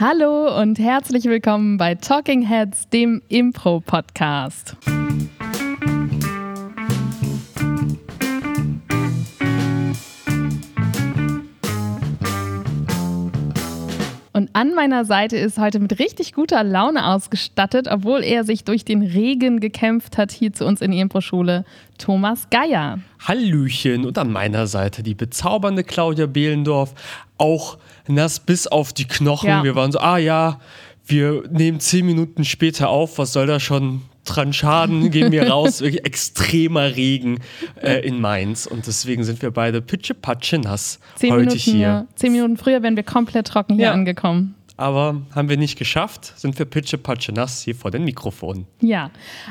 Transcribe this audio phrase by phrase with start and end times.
[0.00, 4.76] Hallo und herzlich willkommen bei Talking Heads, dem Impro-Podcast.
[14.32, 18.84] Und an meiner Seite ist heute mit richtig guter Laune ausgestattet, obwohl er sich durch
[18.84, 21.64] den Regen gekämpft hat, hier zu uns in die Impro-Schule,
[21.98, 22.98] Thomas Geier.
[23.20, 26.94] Hallöchen und an meiner Seite die bezaubernde Claudia Behlendorf,
[27.38, 27.78] auch
[28.08, 29.48] nass bis auf die Knochen.
[29.48, 29.64] Ja.
[29.64, 30.60] Wir waren so, ah ja,
[31.06, 35.10] wir nehmen zehn Minuten später auf, was soll da schon dran schaden?
[35.10, 37.40] Gehen wir raus, wirklich extremer Regen
[37.82, 41.78] äh, in Mainz und deswegen sind wir beide pitschepatsche nass Zehn heute Minuten, hier.
[41.80, 43.92] ja, zehn Minuten früher wären wir komplett trocken hier Ja.
[43.92, 44.54] angekommen.
[44.76, 48.66] Aber haben wir nicht geschafft, sind wir pitschepatsche nass hier vor den Mikrofonen.
[48.80, 49.10] Ja,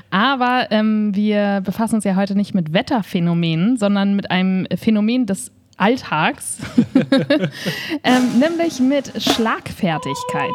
[0.10, 5.52] aber ähm, wir befassen uns ja heute nicht mit Wetterphänomenen, sondern mit einem Phänomen des
[5.78, 6.58] Alltags,
[8.04, 10.52] ähm, nämlich mit Schlagfertigkeit.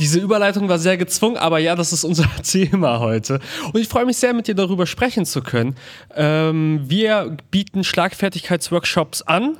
[0.00, 3.38] Diese Überleitung war sehr gezwungen, aber ja, das ist unser Thema heute.
[3.72, 5.76] Und ich freue mich sehr, mit dir darüber sprechen zu können.
[6.14, 9.58] Ähm, wir bieten Schlagfertigkeitsworkshops an.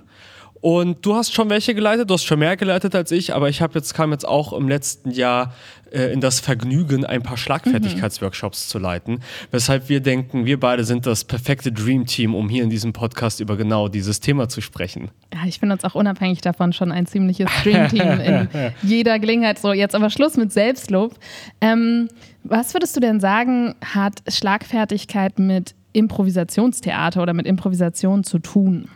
[0.60, 3.62] Und du hast schon welche geleitet, du hast schon mehr geleitet als ich, aber ich
[3.62, 5.54] habe jetzt kam jetzt auch im letzten Jahr
[5.90, 11.06] äh, in das Vergnügen, ein paar Schlagfertigkeitsworkshops zu leiten, weshalb wir denken, wir beide sind
[11.06, 15.10] das perfekte Dream Team, um hier in diesem Podcast über genau dieses Thema zu sprechen.
[15.32, 18.48] Ja, ich finde uns auch unabhängig davon schon ein ziemliches Dreamteam in
[18.82, 19.58] jeder Gelegenheit.
[19.58, 21.14] So, jetzt aber Schluss mit Selbstlob.
[21.62, 22.08] Ähm,
[22.44, 28.88] was würdest du denn sagen, hat Schlagfertigkeit mit Improvisationstheater oder mit Improvisation zu tun?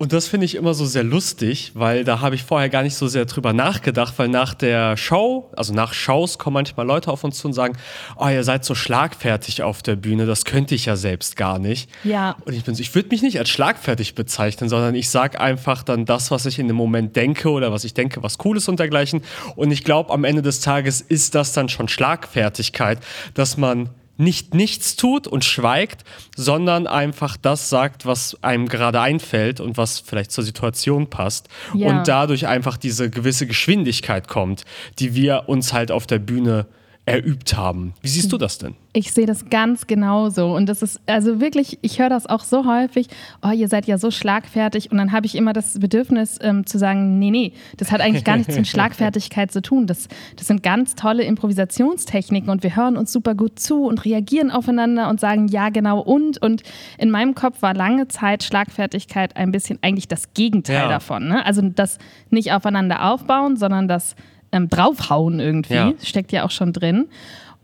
[0.00, 2.94] Und das finde ich immer so sehr lustig, weil da habe ich vorher gar nicht
[2.94, 7.22] so sehr drüber nachgedacht, weil nach der Show, also nach Shows kommen manchmal Leute auf
[7.22, 7.76] uns zu und sagen,
[8.16, 11.90] oh, ihr seid so schlagfertig auf der Bühne, das könnte ich ja selbst gar nicht.
[12.02, 12.34] Ja.
[12.46, 15.82] Und ich bin so, ich würde mich nicht als schlagfertig bezeichnen, sondern ich sage einfach
[15.82, 18.70] dann das, was ich in dem Moment denke oder was ich denke, was cool ist
[18.70, 19.20] und dergleichen.
[19.54, 23.00] Und ich glaube, am Ende des Tages ist das dann schon Schlagfertigkeit,
[23.34, 23.90] dass man
[24.20, 26.04] nicht nichts tut und schweigt,
[26.36, 31.48] sondern einfach das sagt, was einem gerade einfällt und was vielleicht zur Situation passt.
[31.74, 31.88] Ja.
[31.88, 34.64] Und dadurch einfach diese gewisse Geschwindigkeit kommt,
[34.98, 36.66] die wir uns halt auf der Bühne
[37.10, 37.92] erübt haben.
[38.00, 38.74] Wie siehst du das denn?
[38.92, 40.54] Ich sehe das ganz genauso.
[40.54, 43.06] Und das ist also wirklich, ich höre das auch so häufig,
[43.42, 44.90] oh, ihr seid ja so schlagfertig.
[44.90, 48.24] Und dann habe ich immer das Bedürfnis ähm, zu sagen, nee, nee, das hat eigentlich
[48.24, 49.86] gar nichts mit Schlagfertigkeit zu tun.
[49.86, 54.50] Das, das sind ganz tolle Improvisationstechniken und wir hören uns super gut zu und reagieren
[54.50, 56.42] aufeinander und sagen, ja, genau und.
[56.42, 56.62] Und
[56.98, 60.88] in meinem Kopf war lange Zeit Schlagfertigkeit ein bisschen eigentlich das Gegenteil Ja.
[60.88, 61.28] davon.
[61.28, 61.44] Ne?
[61.46, 61.98] Also das
[62.30, 64.16] nicht aufeinander aufbauen, sondern das
[64.52, 65.74] ähm, draufhauen irgendwie.
[65.74, 65.92] Ja.
[66.02, 67.08] Steckt ja auch schon drin.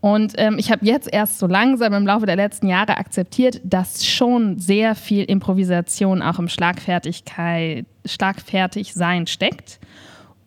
[0.01, 4.07] Und ähm, ich habe jetzt erst so langsam im Laufe der letzten Jahre akzeptiert, dass
[4.07, 9.81] schon sehr viel Improvisation auch im Schlagfertigkeit, schlagfertig sein steckt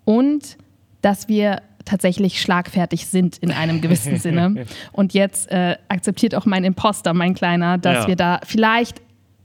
[0.06, 0.58] und
[1.02, 4.66] dass wir tatsächlich schlagfertig sind in einem gewissen Sinne.
[4.92, 8.08] Und jetzt äh, akzeptiert auch mein Imposter, mein Kleiner, dass Ja.
[8.08, 9.02] wir da vielleicht,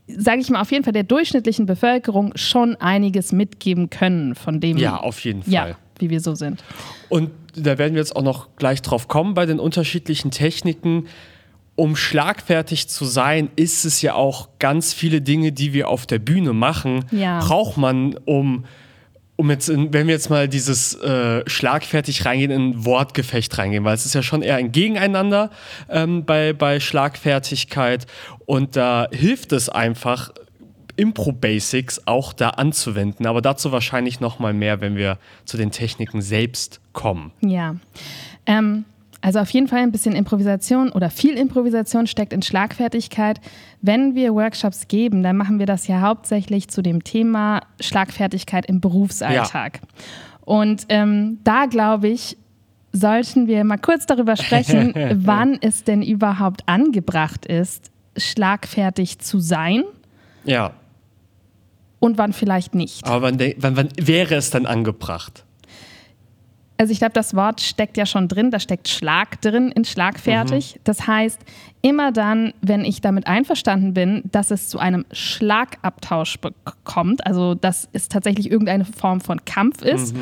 [0.06, 4.76] sage ich mal, auf jeden Fall der durchschnittlichen Bevölkerung schon einiges mitgeben können von dem,
[4.76, 5.53] Ja, auf jeden Fall.
[5.53, 6.62] ja, wie wir so sind.
[7.09, 11.06] Und da werden wir jetzt auch noch gleich drauf kommen bei den unterschiedlichen Techniken.
[11.77, 16.21] Um schlagfertig zu sein, ist es ja auch ganz viele Dinge, die wir auf der
[16.21, 17.41] Bühne machen, Ja.
[17.41, 18.65] braucht man, um,
[19.34, 23.82] um jetzt, in, wenn wir jetzt mal dieses äh, schlagfertig reingehen, in ein Wortgefecht reingehen,
[23.82, 25.50] weil es ist ja schon eher ein Gegeneinander
[25.91, 28.06] ähm, bei, bei Schlagfertigkeit
[28.47, 30.31] und da hilft es einfach,
[30.97, 36.22] Impro-Basics auch da anzuwenden, aber dazu wahrscheinlich noch mal mehr, wenn wir zu den Techniken
[36.22, 37.32] selbst kommen.
[37.41, 37.77] Ja.
[38.47, 38.84] Ähm,
[39.25, 43.41] also auf jeden Fall ein bisschen Improvisation oder viel Improvisation steckt in Schlagfertigkeit.
[43.81, 48.82] Wenn wir Workshops geben, dann machen wir das ja hauptsächlich zu dem Thema Schlagfertigkeit im
[48.82, 49.81] Berufsalltag.
[50.44, 52.37] Und ähm, da glaube ich,
[52.93, 59.84] sollten wir mal kurz darüber sprechen, wann es denn überhaupt angebracht ist, schlagfertig zu sein
[60.44, 60.72] Ja,
[62.05, 63.07] und wann vielleicht nicht.
[63.07, 65.45] aber wann, wann, wann wäre es dann angebracht?
[66.77, 70.81] Also ich glaube, das Wort steckt ja schon drin, da steckt Schlag drin in schlagfertig.
[70.85, 71.41] Das heißt,
[71.83, 76.39] immer dann, wenn ich damit einverstanden bin, dass es zu einem Schlagabtausch
[76.83, 80.15] kommt, also dass es tatsächlich irgendeine Form von Kampf ist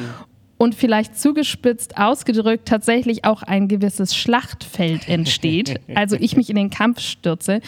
[0.58, 6.70] und vielleicht zugespitzt ausgedrückt tatsächlich auch ein gewisses Schlachtfeld entsteht, also ich mich in den
[6.70, 7.60] Kampf stürze,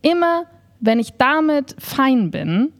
[0.00, 0.44] immer
[0.80, 2.72] wenn ich damit fein bin,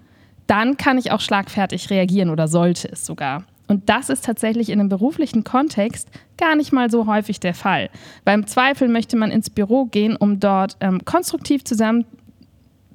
[0.48, 3.44] dann kann ich auch schlagfertig reagieren oder sollte es sogar.
[3.68, 6.08] Und das ist tatsächlich in einem beruflichen Kontext
[6.38, 7.90] gar nicht mal so häufig der Fall.
[8.24, 12.06] Weil im Zweifel möchte man ins Büro gehen, um dort ähm, konstruktiv zusammen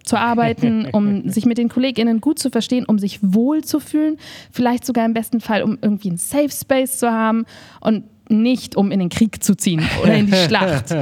[0.04, 4.18] zu arbeiten, um sich mit den KollegInnen gut zu verstehen, um sich wohl zu fühlen,
[4.52, 7.46] vielleicht sogar im besten Fall, um irgendwie einen Safe Space zu haben
[7.80, 10.94] und nicht, um in den Krieg zu ziehen oder in die Schlacht.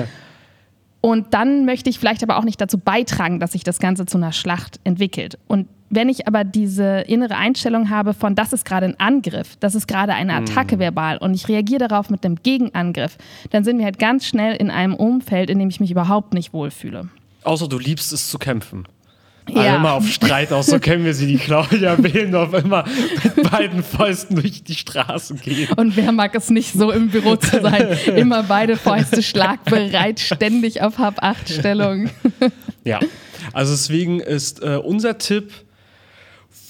[1.00, 4.18] Und dann möchte ich vielleicht aber auch nicht dazu beitragen, dass sich das Ganze zu
[4.18, 5.40] einer Schlacht entwickelt.
[5.48, 9.76] Und wenn ich aber diese innere Einstellung habe von, das ist gerade ein Angriff, das
[9.76, 10.80] ist gerade eine Attacke mhm.
[10.80, 13.18] verbal und ich reagiere darauf mit einem Gegenangriff,
[13.52, 16.54] dann sind wir halt ganz schnell in einem Umfeld, in dem ich mich überhaupt nicht
[16.54, 17.10] wohlfühle.
[17.44, 18.86] Außer du liebst es zu kämpfen.
[19.50, 19.62] Ja.
[19.62, 22.86] Also immer auf Streit aus, so kennen wir sie, die Claudia Behlendorf immer
[23.36, 25.68] mit beiden Fäusten durch die Straßen gehen.
[25.76, 27.98] Und wer mag es nicht, so im Büro zu sein?
[28.16, 32.10] Immer beide Fäuste schlagbereit, ständig auf Hab-8-Stellung.
[32.84, 33.00] Ja,
[33.52, 35.52] also deswegen ist äh, unser Tipp,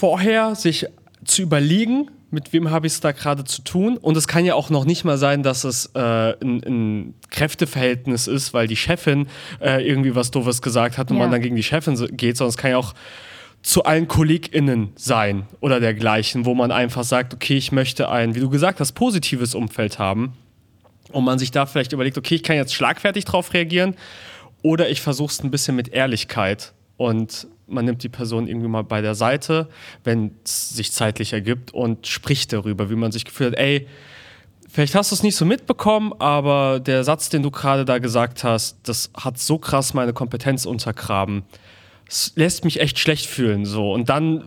[0.02, 0.88] vorher sich
[1.26, 3.98] zu überlegen, mit wem habe ich es da gerade zu tun.
[3.98, 8.26] Und es kann ja auch noch nicht mal sein, dass es äh, ein, ein, Kräfteverhältnis
[8.26, 9.28] ist, weil die Chefin
[9.62, 11.24] äh, irgendwie was Doofes gesagt hat und ja.
[11.24, 12.96] man dann gegen die Chefin geht, sondern es kann ja auch
[13.62, 18.40] zu allen KollegInnen sein oder dergleichen, wo man einfach sagt, okay, ich möchte ein, wie
[18.40, 20.34] du gesagt hast, positives Umfeld haben.
[21.12, 23.96] Und man sich da vielleicht überlegt, okay, ich kann jetzt schlagfertig drauf reagieren
[24.64, 28.84] oder ich versuche es ein bisschen mit Ehrlichkeit und man nimmt die Person irgendwie mal
[28.84, 29.68] bei der Seite,
[30.04, 33.60] wenn es sich zeitlich ergibt und spricht darüber, wie man sich gefühlt hat.
[33.60, 33.88] Ey,
[34.70, 38.44] vielleicht hast du es nicht so mitbekommen, aber der Satz, den du gerade da gesagt
[38.44, 41.42] hast, das hat so krass meine Kompetenz untergraben.
[42.08, 43.66] Es lässt mich echt schlecht fühlen.
[43.66, 43.92] So.
[43.92, 44.44] Und dann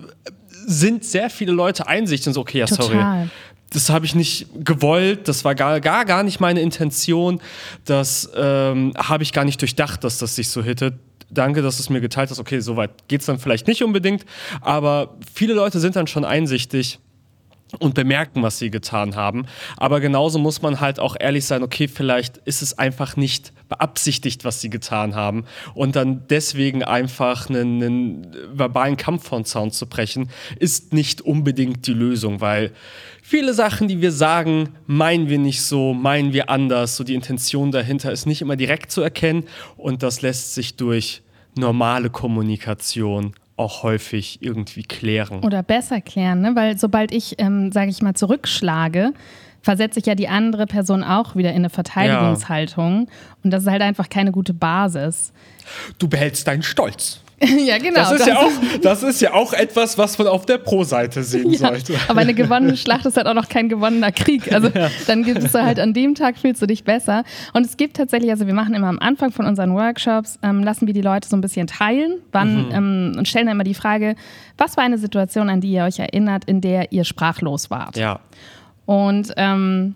[0.65, 2.87] sind sehr viele Leute einsichtig und so, okay, ja, Total.
[2.87, 3.29] sorry.
[3.71, 7.41] Das habe ich nicht gewollt, das war gar, gar, gar nicht meine Intention,
[7.85, 10.95] das ähm, habe ich gar nicht durchdacht, dass das sich so hittet
[11.31, 12.39] danke, dass du es mir geteilt hast.
[12.39, 14.25] Okay, soweit geht es dann vielleicht nicht unbedingt,
[14.61, 16.99] aber viele Leute sind dann schon einsichtig
[17.79, 19.47] und bemerken, was sie getan haben.
[19.77, 24.45] Aber genauso muss man halt auch ehrlich sein, okay, vielleicht ist es einfach nicht beabsichtigt,
[24.45, 25.45] was sie getan haben.
[25.75, 31.87] Und dann deswegen einfach einen, einen verbalen Kampf von Zaun zu brechen, ist nicht unbedingt
[31.87, 32.73] die Lösung, weil
[33.25, 36.97] viele Sachen, die wir sagen, meinen wir nicht so, meinen wir anders.
[36.97, 39.45] So die Intention dahinter ist nicht immer direkt zu erkennen
[39.77, 41.23] und das lässt sich durch
[41.57, 45.43] normale Kommunikation auch häufig irgendwie klären.
[45.43, 46.55] Oder besser klären, ne?
[46.55, 49.13] weil sobald ich, ähm, sage ich mal, zurückschlage,
[49.63, 53.07] versetze ich ja die andere Person auch wieder in eine Verteidigungshaltung.
[53.09, 53.15] Ja.
[53.43, 55.33] Und das ist halt einfach keine gute Basis.
[55.99, 57.23] Du behältst deinen Stolz.
[57.67, 58.01] ja, genau.
[58.01, 58.51] Das ist, das ja auch,
[58.83, 61.95] das ist ja auch etwas, was man auf der Pro-Seite sehen ja, sollte.
[62.09, 64.53] Aber eine gewonnene Schlacht ist halt auch noch kein gewonnener Krieg.
[64.53, 64.91] Also ja.
[65.07, 67.25] dann gibt es halt an dem Tag fühlst du dich besser.
[67.53, 70.87] Und es gibt tatsächlich, also wir machen immer am Anfang von unseren Workshops, ähm, lassen
[70.87, 72.73] wir die Leute so ein bisschen teilen, wann mhm.
[72.73, 74.17] ähm, und stellen dann immer die Frage,
[74.59, 77.97] was war eine Situation, an die ihr euch erinnert, in der ihr sprachlos wart?
[77.97, 78.21] Ja.
[78.87, 79.95] Und ähm,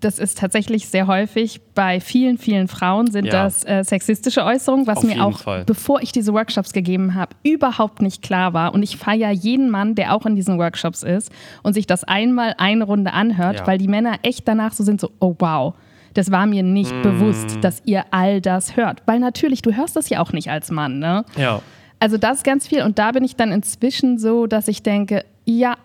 [0.00, 3.32] das ist tatsächlich sehr häufig bei vielen, vielen Frauen sind ja.
[3.32, 5.64] das äh, sexistische Äußerungen, was Auf mir auch, Fall.
[5.64, 8.74] bevor ich diese Workshops gegeben habe, überhaupt nicht klar war.
[8.74, 11.32] Und ich feiere jeden Mann, der auch in diesen Workshops ist
[11.62, 13.66] und sich das einmal eine Runde anhört, ja.
[13.66, 15.74] weil die Männer echt danach so sind, so, oh wow.
[16.14, 17.02] Das war mir nicht mm.
[17.02, 19.02] bewusst, dass ihr all das hört.
[19.06, 21.24] Weil natürlich, du hörst das ja auch nicht als Mann, ne?
[21.36, 21.62] Ja.
[22.00, 22.82] Also das ist ganz viel.
[22.82, 25.76] Und da bin ich dann inzwischen so, dass ich denke, ja,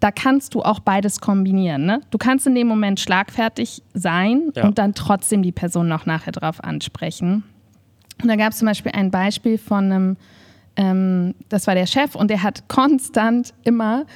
[0.00, 1.84] da kannst du auch beides kombinieren.
[1.84, 2.00] Ne?
[2.10, 4.64] Du kannst in dem Moment schlagfertig sein ja.
[4.64, 7.42] und dann trotzdem die Person noch nachher drauf ansprechen.
[8.22, 10.16] Und da gab es zum Beispiel ein Beispiel von einem,
[10.76, 14.06] ähm, das war der Chef und der hat konstant immer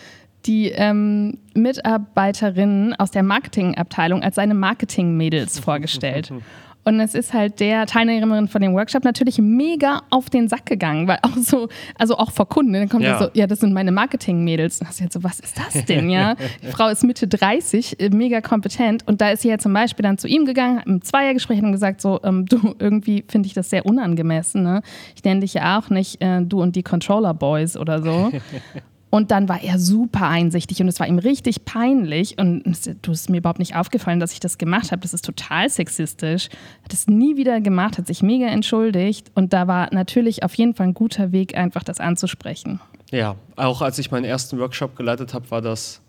[0.47, 6.33] die ähm, Mitarbeiterinnen aus der Marketingabteilung als seine Marketing-Mädels vorgestellt.
[6.85, 11.07] Und es ist halt der Teilnehmerin von dem Workshop natürlich mega auf den Sack gegangen,
[11.07, 13.19] weil auch so, also auch vor Kunden, dann kommt ja.
[13.19, 14.81] so, ja, das sind meine Marketing-Mädels.
[14.81, 16.35] Und hast jetzt so, was ist das denn, ja?
[16.63, 20.03] Die Frau ist Mitte 30, äh, mega kompetent und da ist sie ja zum Beispiel
[20.03, 23.55] dann zu ihm gegangen, hat im Zweiergespräch und gesagt so, ähm, du, irgendwie finde ich
[23.55, 24.83] das sehr unangemessen, ne?
[25.15, 28.33] Ich nenne dich ja auch nicht äh, du und die Controller Boys oder so.
[29.15, 32.39] Und dann war er super einsichtig und es war ihm richtig peinlich.
[32.39, 32.65] Und
[33.03, 35.03] du ist mir überhaupt nicht aufgefallen, dass ich das gemacht habe.
[35.03, 36.49] Das ist total sexistisch.
[36.83, 39.31] Hat es nie wieder gemacht, hat sich mega entschuldigt.
[39.35, 42.81] Und da war natürlich auf jeden Fall ein guter Weg, einfach das anzusprechen.
[43.11, 46.01] Ja, auch als ich meinen ersten Workshop geleitet habe, war das.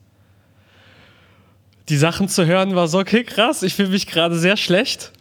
[1.90, 5.12] Die Sachen zu hören war so, okay, krass, ich fühle mich gerade sehr schlecht.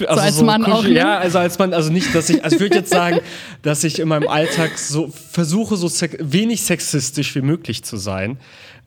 [0.00, 0.82] Also so als so Mann auch.
[0.82, 0.90] Ne?
[0.90, 3.20] Ja, also als Mann, also nicht, dass ich, also ich würde jetzt sagen,
[3.62, 8.38] dass ich in meinem Alltag so versuche, so sex wenig sexistisch wie möglich zu sein.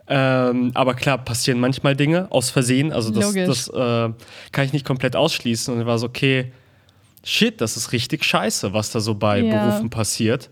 [0.08, 2.92] Ähm, aber klar, passieren manchmal Dinge aus Versehen.
[2.92, 4.14] Also das, das äh,
[4.52, 5.74] kann ich nicht komplett ausschließen.
[5.74, 6.52] Und ich war so, okay,
[7.24, 9.68] shit, das ist richtig scheiße, was da so bei ja.
[9.68, 10.50] Berufen passiert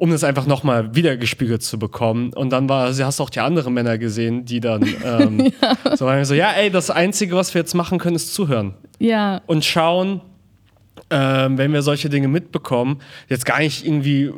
[0.00, 2.32] um das einfach nochmal wiedergespiegelt zu bekommen.
[2.32, 5.96] Und dann war, sie hast auch die anderen Männer gesehen, die dann ähm, ja.
[5.96, 8.72] so waren so, ja, ey, das Einzige, was wir jetzt machen können, ist zuhören.
[8.98, 9.42] Ja.
[9.46, 10.22] Und schauen,
[11.10, 14.32] ähm, wenn wir solche Dinge mitbekommen, jetzt gar nicht irgendwie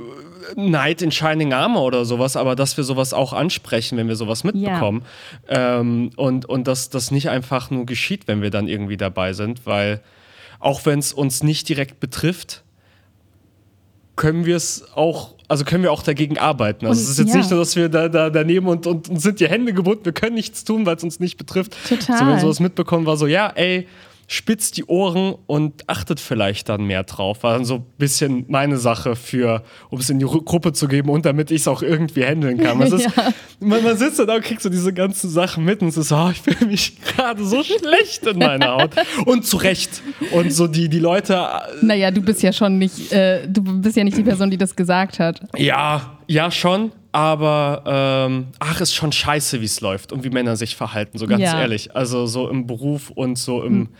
[0.57, 4.43] Night in Shining Armor oder sowas, aber dass wir sowas auch ansprechen, wenn wir sowas
[4.43, 5.05] mitbekommen.
[5.49, 5.79] Ja.
[5.79, 9.65] Ähm, und und dass das nicht einfach nur geschieht, wenn wir dann irgendwie dabei sind,
[9.65, 10.01] weil
[10.59, 12.65] auch wenn es uns nicht direkt betrifft,
[14.17, 16.87] können wir es auch, also können wir auch dagegen arbeiten.
[16.87, 17.37] Also und, es ist jetzt ja.
[17.37, 20.13] nicht so, dass wir da, da daneben und, und, und sind die Hände gebunden, wir
[20.13, 21.77] können nichts tun, weil es uns nicht betrifft.
[21.87, 22.19] Total.
[22.19, 23.87] So, wenn wir sowas mitbekommen, war so, ja, ey,
[24.33, 27.43] spitzt die Ohren und achtet vielleicht dann mehr drauf.
[27.43, 31.11] War dann so ein bisschen meine Sache für, um es in die Gruppe zu geben
[31.11, 32.79] und damit ich es auch irgendwie handeln kann.
[32.79, 33.33] Man, ist, ja.
[33.61, 36.17] man, man, sitzt da und kriegt so diese ganzen Sachen mit und es ist so,
[36.17, 38.93] oh, ich fühle mich gerade so schlecht in meiner Haut.
[39.27, 40.03] Und zu Recht.
[40.33, 41.35] Und so die, die Leute.
[41.35, 44.57] Äh, naja, du bist ja schon nicht, äh, du bist ja nicht die Person, die
[44.59, 45.41] das gesagt hat.
[45.59, 47.83] Ja, ja, schon aber
[48.27, 51.43] ähm, ach, ist schon scheiße, wie es läuft und wie Männer sich verhalten, so ganz
[51.43, 51.61] ja.
[51.61, 51.95] ehrlich.
[51.95, 53.91] Also so im Beruf und so im.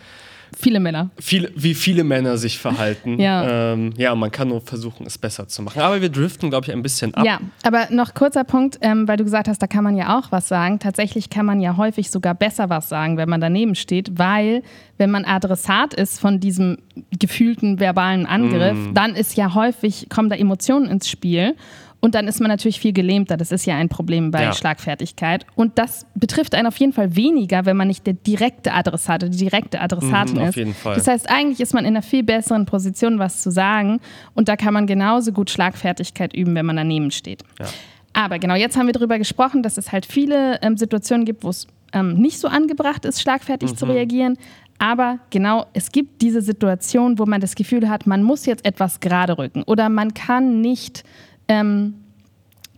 [0.57, 1.09] Viele Männer.
[1.19, 3.19] Viele, wie viele Männer sich verhalten.
[3.19, 3.73] Ja.
[3.73, 5.81] Ähm, ja, man kann nur versuchen, es besser zu machen.
[5.81, 7.25] Aber wir driften, glaube ich, ein bisschen ab.
[7.25, 10.31] Ja, aber noch kurzer Punkt, ähm, weil du gesagt hast, da kann man ja auch
[10.31, 10.79] was sagen.
[10.79, 14.63] Tatsächlich kann man ja häufig sogar besser was sagen, wenn man daneben steht, weil
[14.97, 16.77] wenn man Adressat ist von diesem
[17.17, 18.93] gefühlten verbalen Angriff, mm.
[18.93, 21.55] dann ist ja häufig, kommen da Emotionen ins Spiel.
[22.03, 23.37] Und dann ist man natürlich viel gelähmter.
[23.37, 24.51] Das ist ja ein Problem bei ja.
[24.51, 25.45] Schlagfertigkeit.
[25.55, 29.29] Und das betrifft einen auf jeden Fall weniger, wenn man nicht der direkte Adressat oder
[29.29, 30.49] die direkte Adressatin mhm, ist.
[30.49, 30.95] Auf jeden Fall.
[30.95, 34.01] Das heißt, eigentlich ist man in einer viel besseren Position, was zu sagen.
[34.33, 37.43] Und da kann man genauso gut Schlagfertigkeit üben, wenn man daneben steht.
[37.57, 37.67] Ja.
[38.11, 41.51] Aber genau, jetzt haben wir darüber gesprochen, dass es halt viele ähm, Situationen gibt, wo
[41.51, 43.77] es ähm, nicht so angebracht ist, schlagfertig mhm.
[43.77, 44.37] zu reagieren.
[44.77, 48.99] Aber genau, es gibt diese Situation, wo man das Gefühl hat, man muss jetzt etwas
[48.99, 51.05] gerade rücken oder man kann nicht
[51.47, 51.95] ähm,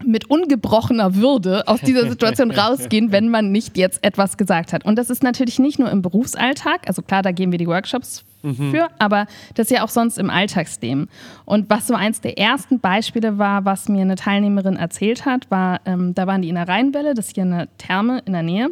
[0.03, 4.85] mit ungebrochener Würde aus dieser Situation rausgehen, wenn man nicht jetzt etwas gesagt hat.
[4.85, 8.23] Und das ist natürlich nicht nur im Berufsalltag, also klar, da geben wir die Workshops
[8.45, 8.71] mhm.
[8.71, 11.09] für, aber das ist ja auch sonst im Alltagsleben.
[11.45, 15.81] Und was so eins der ersten Beispiele war, was mir eine Teilnehmerin erzählt hat, war,
[15.85, 18.69] ähm, da waren die in der Rheinwelle, das ist hier eine Therme in der Nähe.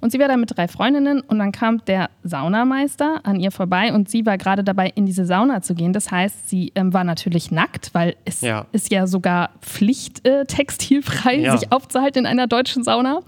[0.00, 3.92] Und sie war da mit drei Freundinnen und dann kam der Saunameister an ihr vorbei
[3.92, 5.92] und sie war gerade dabei, in diese Sauna zu gehen.
[5.92, 8.66] Das heißt, sie ähm, war natürlich nackt, weil es ja.
[8.72, 11.56] ist ja sogar Pflicht, äh, textilfrei ja.
[11.56, 13.20] sich aufzuhalten in einer deutschen Sauna.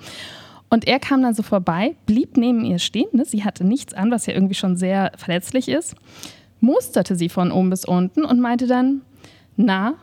[0.69, 3.09] Und er kam dann so vorbei, blieb neben ihr stehen.
[3.13, 3.25] Ne?
[3.25, 5.95] Sie hatte nichts an, was ja irgendwie schon sehr verletzlich ist.
[6.61, 9.03] Musterte sie von oben bis unten und meinte dann:
[9.57, 9.95] Na,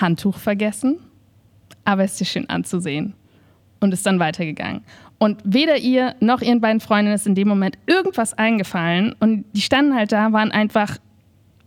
[0.00, 0.98] Handtuch vergessen,
[1.84, 3.14] aber ist dir schön anzusehen.
[3.80, 4.82] Und ist dann weitergegangen.
[5.18, 9.14] Und weder ihr noch ihren beiden Freundinnen ist in dem Moment irgendwas eingefallen.
[9.20, 10.98] Und die standen halt da, waren einfach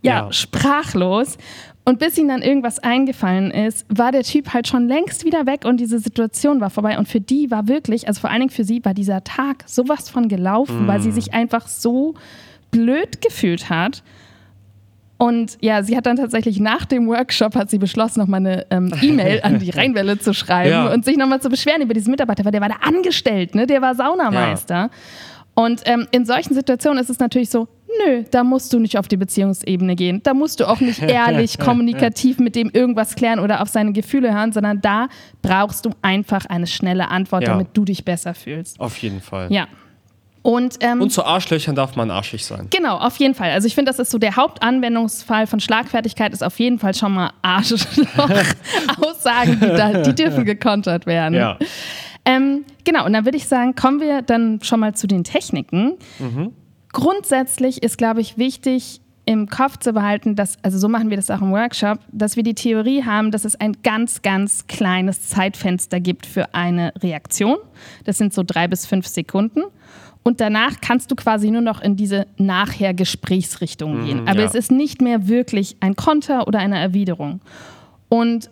[0.02, 0.32] ja, ja.
[0.32, 1.38] sprachlos.
[1.84, 5.64] Und bis ihnen dann irgendwas eingefallen ist, war der Typ halt schon längst wieder weg
[5.64, 6.96] und diese Situation war vorbei.
[6.96, 10.08] Und für die war wirklich, also vor allen Dingen für sie, war dieser Tag sowas
[10.08, 10.86] von gelaufen, mm.
[10.86, 11.12] weil sie mm.
[11.12, 12.14] sich einfach so
[12.70, 14.04] blöd gefühlt hat.
[15.18, 18.92] Und ja, sie hat dann tatsächlich nach dem Workshop hat sie beschlossen, nochmal eine ähm,
[19.02, 20.92] E-Mail an die Rheinwelle zu schreiben ja.
[20.92, 23.66] und sich nochmal zu beschweren über diesen Mitarbeiter, weil der war da angestellt, ne?
[23.66, 24.74] Der war Saunameister.
[24.74, 24.90] Ja.
[25.54, 27.68] Und ähm, in solchen Situationen ist es natürlich so,
[27.98, 30.20] Nö, da musst du nicht auf die Beziehungsebene gehen.
[30.22, 34.34] Da musst du auch nicht ehrlich, kommunikativ mit dem irgendwas klären oder auf seine Gefühle
[34.34, 35.08] hören, sondern da
[35.42, 37.50] brauchst du einfach eine schnelle Antwort, ja.
[37.50, 38.80] damit du dich besser fühlst.
[38.80, 39.52] Auf jeden Fall.
[39.52, 39.66] Ja.
[40.42, 42.66] Und, ähm, und zu Arschlöchern darf man arschig sein.
[42.70, 43.52] Genau, auf jeden Fall.
[43.52, 47.14] Also ich finde, das ist so der Hauptanwendungsfall von Schlagfertigkeit ist auf jeden Fall schon
[47.14, 51.34] mal Arschloch-Aussagen, die, da, die dürfen gekontert werden.
[51.34, 51.58] Ja.
[52.24, 55.92] Ähm, genau, und dann würde ich sagen, kommen wir dann schon mal zu den Techniken.
[56.18, 56.52] Mhm.
[56.92, 61.30] Grundsätzlich ist, glaube ich, wichtig, im Kopf zu behalten, dass, also so machen wir das
[61.30, 66.00] auch im Workshop, dass wir die Theorie haben, dass es ein ganz, ganz kleines Zeitfenster
[66.00, 67.56] gibt für eine Reaktion.
[68.04, 69.62] Das sind so drei bis fünf Sekunden.
[70.24, 74.22] Und danach kannst du quasi nur noch in diese Nachher-Gesprächsrichtung gehen.
[74.22, 74.46] Mhm, Aber ja.
[74.46, 77.40] es ist nicht mehr wirklich ein Konter oder eine Erwiderung.
[78.08, 78.50] Und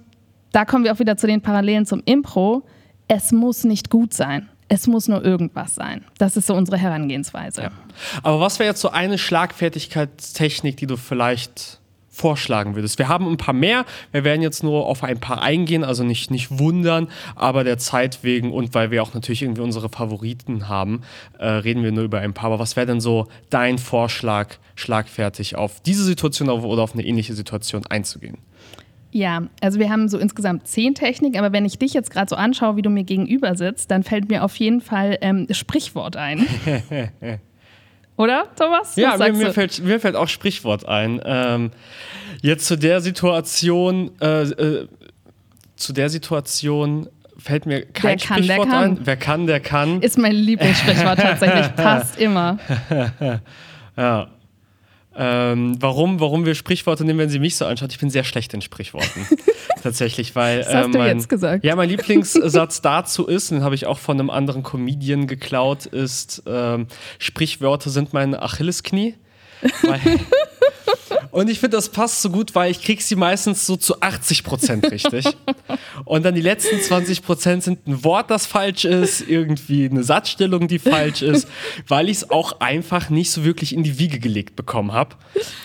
[0.52, 2.62] da kommen wir auch wieder zu den Parallelen zum Impro.
[3.06, 6.04] Es muss nicht gut sein es muss nur irgendwas sein.
[6.16, 7.62] Das ist so unsere Herangehensweise.
[7.62, 7.70] Ja.
[8.22, 12.96] Aber was wäre jetzt so eine Schlagfertigkeitstechnik, die du vielleicht vorschlagen würdest?
[12.98, 13.84] Wir haben ein paar mehr.
[14.12, 18.20] Wir werden jetzt nur auf ein paar eingehen, also nicht, nicht wundern, aber der Zeit
[18.22, 21.02] wegen und weil wir auch natürlich irgendwie unsere Favoriten haben,
[21.38, 22.46] äh, reden wir nur über ein paar.
[22.46, 27.34] Aber was wäre denn so dein Vorschlag, schlagfertig auf diese Situation oder auf eine ähnliche
[27.34, 28.38] Situation einzugehen?
[29.12, 32.36] Ja, also wir haben so insgesamt zehn Techniken, aber wenn ich dich jetzt gerade so
[32.36, 36.46] anschaue, wie du mir gegenüber sitzt, dann fällt mir auf jeden Fall ähm, Sprichwort ein.
[38.16, 38.88] Oder, Thomas?
[38.88, 41.20] Was ja, mir, mir, fällt, mir fällt auch Sprichwort ein.
[41.24, 41.70] Ähm,
[42.42, 44.88] jetzt zu der Situation, äh, äh,
[45.74, 48.98] zu der Situation fällt mir kein kann, Sprichwort ein.
[49.02, 50.02] Wer kann, der kann.
[50.02, 52.58] Ist mein Lieblingssprichwort tatsächlich, passt immer.
[53.96, 54.28] ja.
[55.16, 57.90] Ähm, warum, warum wir Sprichworte nehmen, wenn sie mich so anschaut?
[57.90, 59.26] Ich bin sehr schlecht in Sprichworten.
[59.82, 60.58] Tatsächlich, weil.
[60.58, 61.64] Das hast äh, du mein, jetzt gesagt.
[61.64, 66.42] Ja, mein Lieblingssatz dazu ist, den habe ich auch von einem anderen Comedian geklaut, ist:
[66.46, 66.86] ähm,
[67.18, 69.14] Sprichwörter sind mein Achillesknie.
[69.82, 70.00] Weil,
[71.32, 74.44] und ich finde, das passt so gut, weil ich kriege sie meistens so zu 80
[74.44, 75.26] Prozent richtig.
[76.04, 80.66] Und dann die letzten 20 Prozent sind ein Wort, das falsch ist, irgendwie eine Satzstellung,
[80.66, 81.46] die falsch ist,
[81.86, 85.16] weil ich es auch einfach nicht so wirklich in die Wiege gelegt bekommen habe.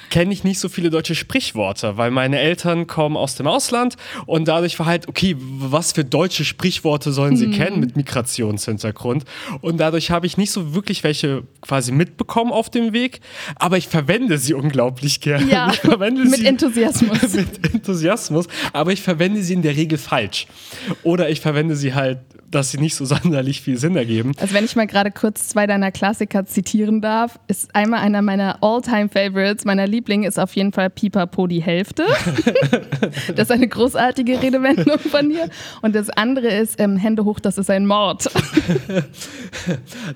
[0.10, 3.96] Kenne ich nicht so viele deutsche Sprichworte, weil meine Eltern kommen aus dem Ausland
[4.26, 9.26] und dadurch war halt, okay, was für deutsche Sprichworte sollen sie kennen mit Migrationshintergrund?
[9.62, 13.22] Und dadurch habe ich nicht so wirklich welche quasi mitbekommen auf dem Weg,
[13.56, 15.52] aber ich verwende sie unglaublich gerne.
[15.52, 17.34] Ja, ich verwende mit sie Enthusiasmus.
[17.34, 20.48] mit Enthusiasmus, aber ich verwende sie in der Regel falsch.
[21.04, 22.20] Oder ich verwende sie halt,
[22.50, 24.32] dass sie nicht so sonderlich viel Sinn ergeben.
[24.40, 28.64] Also wenn ich mal gerade kurz zwei deiner Klassiker zitieren darf, ist einmal einer meiner
[28.64, 32.06] All-Time-Favorites, meiner Liebling ist auf jeden Fall Pipapo die Hälfte.
[33.36, 35.50] das ist eine großartige Redewendung von dir.
[35.82, 38.30] Und das andere ist ähm, Hände hoch, das ist ein Mord.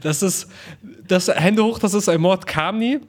[0.02, 0.48] Das ist,
[1.08, 3.00] das Hände hoch, das ist ein Mord, kam nie.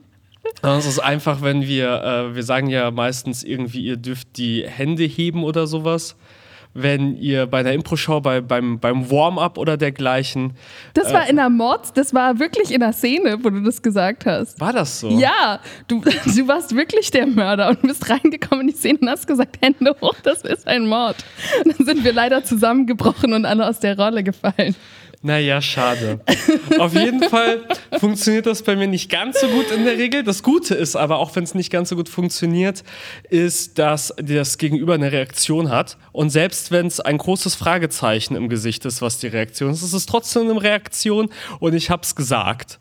[0.61, 5.03] Das ist einfach, wenn wir, äh, wir sagen ja meistens irgendwie, ihr dürft die Hände
[5.03, 6.15] heben oder sowas.
[6.73, 10.53] Wenn ihr bei einer Impro-Show, bei, beim, beim Warm-up oder dergleichen.
[10.93, 14.25] Das war in der Mord, das war wirklich in der Szene, wo du das gesagt
[14.25, 14.57] hast.
[14.61, 15.09] War das so?
[15.09, 19.27] Ja, du, du warst wirklich der Mörder und bist reingekommen in die Szene und hast
[19.27, 21.17] gesagt, Hände hoch, das ist ein Mord.
[21.65, 24.73] Und dann sind wir leider zusammengebrochen und alle aus der Rolle gefallen.
[25.23, 26.19] Naja, schade.
[26.79, 27.61] Auf jeden Fall
[27.99, 30.23] funktioniert das bei mir nicht ganz so gut in der Regel.
[30.23, 32.83] Das Gute ist aber, auch wenn es nicht ganz so gut funktioniert,
[33.29, 35.97] ist, dass das Gegenüber eine Reaktion hat.
[36.11, 39.93] Und selbst wenn es ein großes Fragezeichen im Gesicht ist, was die Reaktion ist, ist
[39.93, 42.79] es trotzdem eine Reaktion und ich habe es gesagt.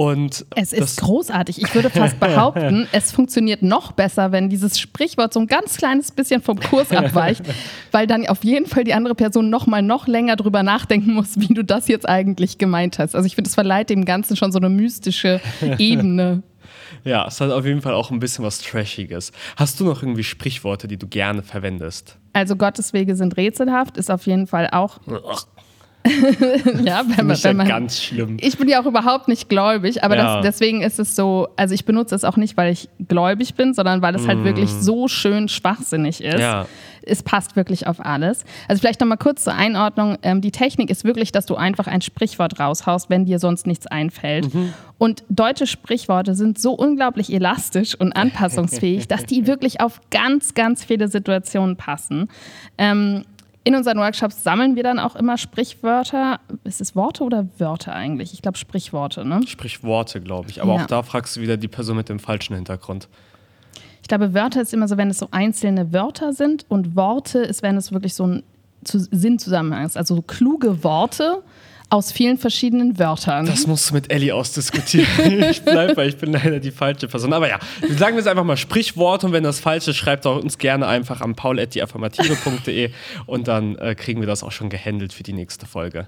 [0.00, 1.60] Und Es ist großartig.
[1.60, 6.10] Ich würde fast behaupten, es funktioniert noch besser, wenn dieses Sprichwort so ein ganz kleines
[6.10, 7.42] bisschen vom Kurs abweicht,
[7.92, 11.38] weil dann auf jeden Fall die andere Person noch mal noch länger drüber nachdenken muss,
[11.38, 13.14] wie du das jetzt eigentlich gemeint hast.
[13.14, 15.38] Also ich finde, es verleiht dem Ganzen schon so eine mystische
[15.76, 16.42] Ebene.
[17.04, 19.32] Ja, es hat auf jeden Fall auch ein bisschen was Trashiges.
[19.56, 22.18] Hast du noch irgendwie Sprichworte, die du gerne verwendest?
[22.32, 24.98] Also Gottes Wege sind rätselhaft, ist auf jeden Fall auch,
[26.84, 28.38] ja, wenn man, ja wenn man ganz schlimm.
[28.40, 30.36] Ich bin ja auch überhaupt nicht gläubig, aber Ja.
[30.36, 33.74] das, deswegen ist es so, also ich benutze es auch nicht, weil ich gläubig bin,
[33.74, 36.38] sondern weil es halt wirklich so schön schwachsinnig ist.
[36.38, 36.40] Mm.
[36.40, 36.66] Ja.
[37.02, 38.44] Es passt wirklich auf alles.
[38.68, 40.16] Also vielleicht nochmal kurz zur Einordnung.
[40.22, 43.86] Ähm, die Technik ist wirklich, dass du einfach ein Sprichwort raushaust, wenn dir sonst nichts
[43.86, 44.52] einfällt.
[44.54, 44.74] Mhm.
[44.98, 50.84] Und deutsche Sprichworte sind so unglaublich elastisch und anpassungsfähig, dass die wirklich auf ganz, ganz
[50.84, 52.28] viele Situationen passen.
[52.76, 53.24] Ähm,
[53.64, 56.40] in unseren Workshops sammeln wir dann auch immer Sprichwörter.
[56.64, 58.32] Ist es Worte oder Wörter eigentlich?
[58.32, 59.40] Ich glaube Sprichworte, ne?
[59.46, 60.62] Sprichworte, glaube ich.
[60.62, 60.82] Aber Ja.
[60.82, 63.08] auch da fragst du wieder die Person mit dem falschen Hintergrund.
[64.02, 67.62] Ich glaube, Wörter ist immer so, wenn es so einzelne Wörter sind und Worte ist,
[67.62, 68.42] wenn es wirklich so ein
[68.82, 69.98] zu Sinnzusammenhang ist.
[69.98, 71.42] Also so kluge Worte
[71.90, 73.46] aus vielen verschiedenen Wörtern.
[73.46, 75.08] Das musst du mit Ellie ausdiskutieren.
[75.50, 77.32] ich bleib, weil ich bin leider die falsche Person.
[77.32, 77.58] Aber ja,
[77.90, 80.86] sagen wir es einfach mal Sprichwort und wenn das falsch ist, schreibt auch uns gerne
[80.86, 82.90] einfach an paul.diaffirmative.de
[83.26, 86.06] und dann äh, kriegen wir das auch schon gehandelt für die nächste Folge.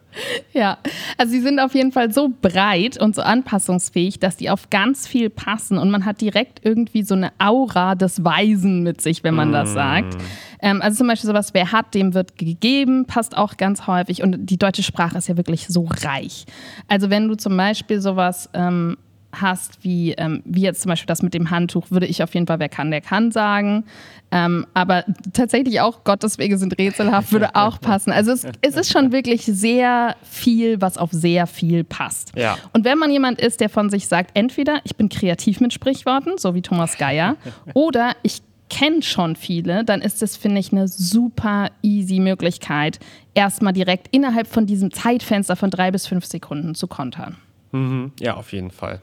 [0.52, 0.78] Ja,
[1.18, 5.08] also sie sind auf jeden Fall so breit und so anpassungsfähig, dass die auf ganz
[5.08, 9.34] viel passen und man hat direkt irgendwie so eine Aura des Weisen mit sich, wenn
[9.34, 10.16] man das sagt.
[10.62, 14.46] Ähm, also zum Beispiel sowas, wer hat, dem wird gegeben, passt auch ganz häufig und
[14.46, 16.46] die deutsche Sprache ist ja wirklich so reich.
[16.88, 18.96] Also wenn du zum Beispiel sowas ähm,
[19.32, 22.46] hast, wie, ähm, wie jetzt zum Beispiel das mit dem Handtuch, würde ich auf jeden
[22.46, 23.84] Fall, wer kann, der kann sagen.
[24.30, 28.12] Ähm, aber tatsächlich auch Gottes Wege sind rätselhaft, würde auch passen.
[28.12, 32.32] Also es, es ist schon wirklich sehr viel, was auf sehr viel passt.
[32.36, 32.56] Ja.
[32.72, 36.38] Und wenn man jemand ist, der von sich sagt, entweder ich bin kreativ mit Sprichworten,
[36.38, 37.36] so wie Thomas Geier,
[37.74, 42.98] oder ich kenne schon viele, dann ist das, finde ich, eine super easy Möglichkeit,
[43.34, 47.36] erstmal direkt innerhalb von diesem Zeitfenster von drei bis fünf Sekunden zu kontern.
[47.72, 48.12] Mhm.
[48.18, 49.00] Ja, auf jeden Fall.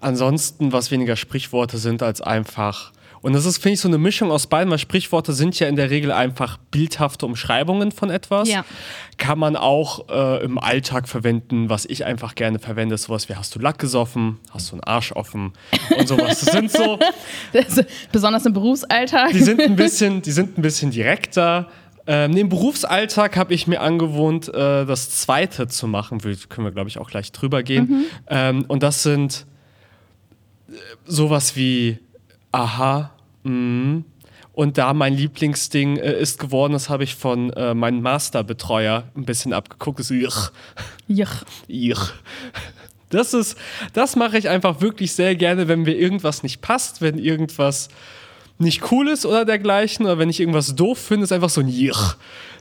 [0.00, 2.92] Ansonsten, was weniger Sprichworte sind als einfach.
[3.22, 5.76] Und das ist, finde ich, so eine Mischung aus beiden, weil Sprichworte sind ja in
[5.76, 8.48] der Regel einfach bildhafte Umschreibungen von etwas.
[8.48, 8.64] Ja.
[9.16, 13.36] Kann man auch äh, im Alltag verwenden, was ich einfach gerne verwende, ist sowas wie
[13.36, 15.52] hast du Lack gesoffen, hast du einen Arsch offen
[15.96, 16.40] und sowas.
[16.40, 16.98] Das sind so,
[17.52, 19.30] Das, besonders im Berufsalltag.
[19.30, 21.68] die sind ein bisschen, die sind ein bisschen direkter.
[22.04, 26.24] Ähm, Im Berufsalltag habe ich mir angewohnt, äh, das zweite zu machen.
[26.24, 28.06] Wir, können wir, glaube ich, auch gleich drüber gehen.
[28.28, 29.46] Ähm, und das sind
[30.68, 30.72] äh,
[31.06, 32.00] sowas wie
[32.50, 33.11] Aha,
[33.42, 34.04] mhm.
[34.54, 39.24] Und da mein Lieblingsding äh, ist geworden, das habe ich von äh, meinem Masterbetreuer ein
[39.24, 40.34] bisschen abgeguckt, ist Ich.
[41.68, 41.98] Ich.
[43.08, 43.56] Das ist,
[43.92, 47.88] das mache ich einfach wirklich sehr gerne, wenn mir irgendwas nicht passt, wenn irgendwas
[48.58, 51.68] nicht cool ist oder dergleichen, oder wenn ich irgendwas doof finde, ist einfach so ein
[51.68, 52.16] Jich.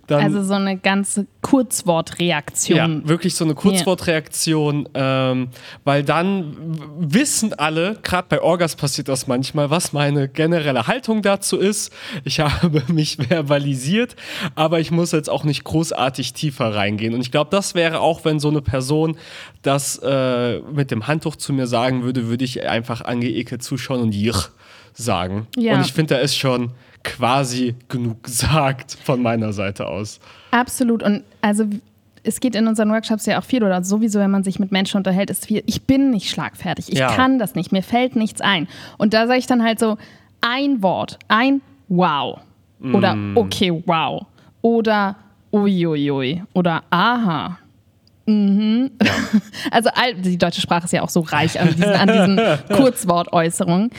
[0.08, 2.78] Dann, also so eine ganze Kurzwortreaktion.
[2.78, 5.32] Ja, wirklich so eine Kurzwortreaktion, ja.
[5.32, 5.50] ähm,
[5.84, 6.58] weil dann
[7.00, 11.94] wissen alle, gerade bei Orgas passiert das manchmal, was meine generelle Haltung dazu ist.
[12.26, 14.16] Ich habe mich verbalisiert,
[14.56, 17.14] aber ich muss jetzt auch nicht großartig tiefer reingehen.
[17.14, 19.18] Und ich glaube, das wäre auch, wenn so eine Person
[19.62, 24.14] das äh, mit dem Handtuch zu mir sagen würde, würde ich einfach angeekelt zuschauen und
[24.14, 24.50] Jich
[24.94, 25.48] sagen.
[25.56, 25.76] Ja.
[25.76, 26.72] Und ich finde, da ist schon
[27.04, 30.20] quasi genug gesagt von meiner Seite aus.
[30.52, 31.04] Absolut.
[31.04, 31.66] Und also
[32.24, 34.98] es geht in unseren Workshops ja auch viel oder sowieso, wenn man sich mit Menschen
[34.98, 37.08] unterhält, ist viel, ich bin nicht schlagfertig, ich ja.
[37.08, 38.68] kann das nicht, mir fällt nichts ein.
[38.98, 39.98] Und da sage ich dann halt so
[40.42, 42.40] ein Wort, ein Wow
[42.94, 43.38] oder mm.
[43.38, 44.26] okay, wow
[44.62, 45.16] oder
[45.52, 47.58] uiuiui oder aha.
[48.26, 48.92] Mhm.
[49.04, 49.12] Ja.
[49.72, 52.40] Also die deutsche Sprache ist ja auch so reich an diesen, an diesen
[52.76, 53.92] Kurzwortäußerungen.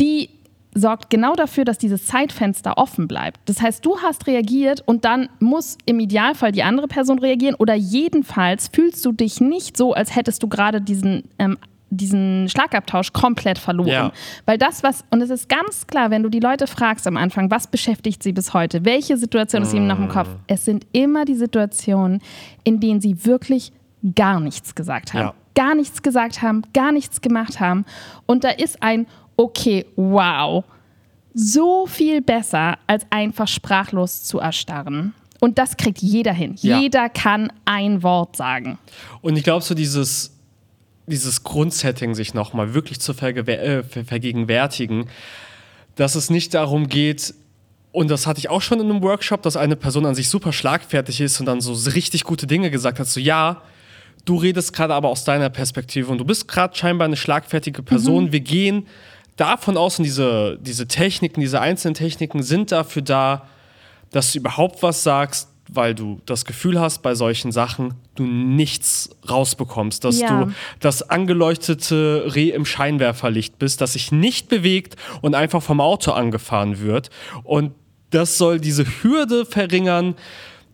[0.00, 0.30] Die
[0.74, 3.40] sorgt genau dafür, dass dieses Zeitfenster offen bleibt.
[3.46, 7.74] Das heißt, du hast reagiert und dann muss im Idealfall die andere Person reagieren oder
[7.74, 11.58] jedenfalls fühlst du dich nicht so, als hättest du gerade diesen ähm,
[11.90, 13.88] diesen Schlagabtausch komplett verloren.
[13.88, 14.12] Ja.
[14.46, 17.50] Weil das, was, und es ist ganz klar, wenn du die Leute fragst am Anfang,
[17.50, 20.38] was beschäftigt sie bis heute, welche Situation ist ihnen noch im Kopf, mm.
[20.46, 22.22] es sind immer die Situationen,
[22.62, 23.72] in denen sie wirklich
[24.14, 25.20] gar nichts gesagt haben.
[25.20, 25.34] Ja.
[25.56, 27.84] Gar nichts gesagt haben, gar nichts gemacht haben.
[28.24, 29.06] Und da ist ein
[29.40, 30.64] okay, wow,
[31.32, 35.14] so viel besser, als einfach sprachlos zu erstarren.
[35.40, 36.56] Und das kriegt jeder hin.
[36.60, 36.78] Ja.
[36.78, 38.78] Jeder kann ein Wort sagen.
[39.22, 40.36] Und ich glaube, so dieses,
[41.06, 45.06] dieses Grundsetting sich nochmal wirklich zu äh, vergegenwärtigen,
[45.96, 47.34] dass es nicht darum geht,
[47.92, 50.52] und das hatte ich auch schon in einem Workshop, dass eine Person an sich super
[50.52, 53.62] schlagfertig ist und dann so richtig gute Dinge gesagt hat, so ja,
[54.24, 58.26] du redest gerade aber aus deiner Perspektive und du bist gerade scheinbar eine schlagfertige Person.
[58.26, 58.32] Mhm.
[58.32, 58.86] Wir gehen
[59.40, 63.46] davon aus, und diese, diese Techniken, diese einzelnen Techniken sind dafür da,
[64.10, 69.10] dass du überhaupt was sagst, weil du das Gefühl hast, bei solchen Sachen du nichts
[69.28, 70.44] rausbekommst, dass ja.
[70.44, 76.10] du das angeleuchtete Reh im Scheinwerferlicht bist, das sich nicht bewegt und einfach vom Auto
[76.10, 77.10] angefahren wird.
[77.44, 77.72] Und
[78.10, 80.16] das soll diese Hürde verringern,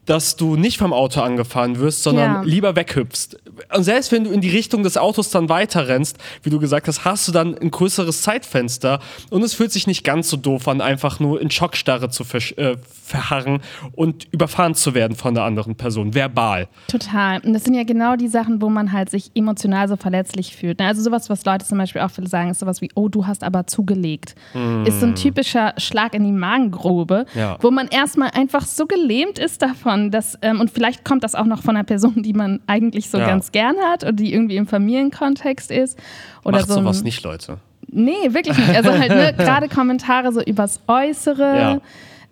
[0.07, 2.43] dass du nicht vom Auto angefahren wirst, sondern ja.
[2.43, 3.37] lieber weghüpfst.
[3.75, 6.89] Und selbst wenn du in die Richtung des Autos dann weiter rennst, wie du gesagt
[6.89, 10.69] hast, hast du dann ein größeres Zeitfenster und es fühlt sich nicht ganz so doof
[10.69, 13.61] an, einfach nur in Schockstarre zu ver äh, verharren
[13.93, 16.67] und überfahren zu werden von der anderen Person, verbal.
[16.89, 17.41] Total.
[17.41, 20.81] Und das sind ja genau die Sachen, wo man halt sich emotional so verletzlich fühlt.
[20.81, 23.45] Also sowas, was Leute zum Beispiel auch viele sagen, ist sowas wie, oh, du hast
[23.45, 24.35] aber zugelegt.
[24.55, 24.85] Mm.
[24.87, 27.57] Ist so ein typischer Schlag in die Magengrube, ja.
[27.61, 31.35] wo man erstmal einfach so gelähmt ist davon, davon, dass, ähm, und vielleicht kommt das
[31.35, 33.27] auch noch von einer Person, die man eigentlich so ja.
[33.27, 35.99] ganz gern hat und die irgendwie im Familienkontext ist.
[36.45, 37.59] Oder Macht so sowas nicht, Leute.
[37.89, 38.75] Nee, wirklich nicht.
[38.75, 41.57] Also halt ne, gerade Kommentare so übers Äußere.
[41.59, 41.81] Ja.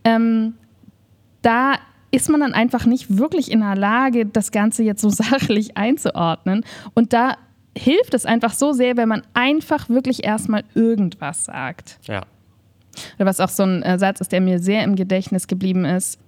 [0.04, 0.54] Ähm,
[1.42, 1.74] da
[2.10, 6.64] ist man dann einfach nicht wirklich in der Lage, das Ganze jetzt so sachlich einzuordnen.
[6.94, 7.36] Und da
[7.76, 11.98] hilft es einfach so sehr, wenn man einfach wirklich erstmal irgendwas sagt.
[12.04, 12.22] Ja.
[13.16, 16.20] Oder was auch so ein äh, Satz ist, der mir sehr im Gedächtnis geblieben ist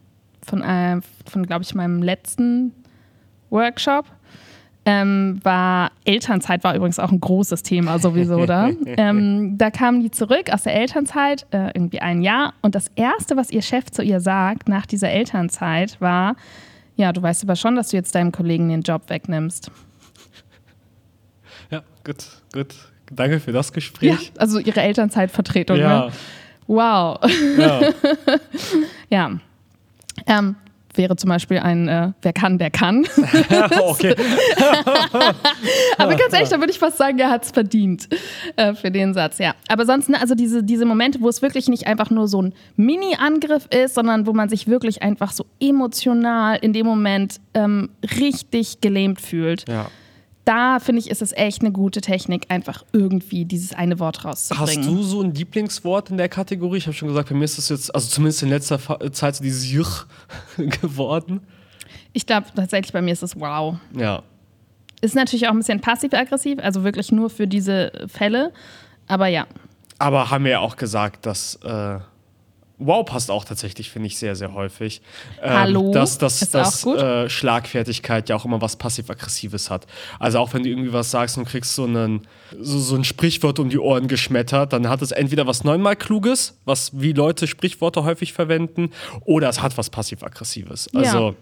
[0.44, 2.72] von, äh, von glaube ich, meinem letzten
[3.50, 4.06] Workshop.
[4.88, 8.70] Ähm, war Elternzeit war übrigens auch ein großes Thema sowieso da.
[8.86, 12.54] ähm, da kamen die zurück aus der Elternzeit, äh, irgendwie ein Jahr.
[12.62, 16.36] Und das Erste, was ihr Chef zu ihr sagt nach dieser Elternzeit, war,
[16.94, 19.72] ja, du weißt aber schon, dass du jetzt deinem Kollegen den Job wegnimmst.
[21.70, 22.74] Ja, gut, gut.
[23.10, 24.10] Danke für das Gespräch.
[24.10, 25.78] Ja, also ihre Elternzeitvertretung.
[25.78, 26.06] Ja.
[26.06, 26.12] Ne?
[26.68, 27.18] Wow.
[27.58, 27.80] Ja.
[29.10, 29.30] ja.
[30.26, 30.56] Ähm,
[30.96, 33.06] wäre zum Beispiel ein äh, Wer kann, der kann.
[33.80, 34.14] okay.
[35.98, 38.08] Aber ganz ehrlich, da würde ich fast sagen, er hat es verdient
[38.56, 39.54] äh, für den Satz, ja.
[39.68, 42.54] Aber sonst, ne, also diese, diese Momente, wo es wirklich nicht einfach nur so ein
[42.76, 48.80] Mini-Angriff ist, sondern wo man sich wirklich einfach so emotional in dem Moment ähm, richtig
[48.80, 49.68] gelähmt fühlt.
[49.68, 49.86] Ja
[50.46, 54.84] da finde ich, ist es echt eine gute Technik, einfach irgendwie dieses eine Wort rauszubringen.
[54.84, 56.78] Hast du so ein Lieblingswort in der Kategorie?
[56.78, 58.78] Ich habe schon gesagt, bei mir ist das jetzt, also zumindest in letzter
[59.12, 60.06] Zeit, so dieses Jüch
[60.56, 61.40] geworden.
[62.12, 63.76] Ich glaube tatsächlich, bei mir ist es wow.
[63.96, 64.22] Ja.
[65.00, 68.52] Ist natürlich auch ein bisschen passiv-aggressiv, also wirklich nur für diese Fälle,
[69.08, 69.46] aber ja.
[69.98, 71.56] Aber haben wir ja auch gesagt, dass.
[71.56, 71.98] Äh
[72.78, 75.00] Wow passt auch tatsächlich, finde ich, sehr, sehr häufig.
[75.42, 75.92] Ähm, Hallo.
[75.92, 79.86] Dass, dass, dass äh, Schlagfertigkeit ja auch immer was Passiv-Aggressives hat.
[80.18, 82.26] Also auch wenn du irgendwie was sagst und kriegst so, einen,
[82.60, 86.58] so, so ein Sprichwort um die Ohren geschmettert, dann hat es entweder was neunmal Kluges,
[86.66, 88.90] was wie Leute Sprichworte häufig verwenden,
[89.24, 90.94] oder es hat was Passiv-Aggressives.
[90.94, 91.30] Also.
[91.30, 91.34] Ja.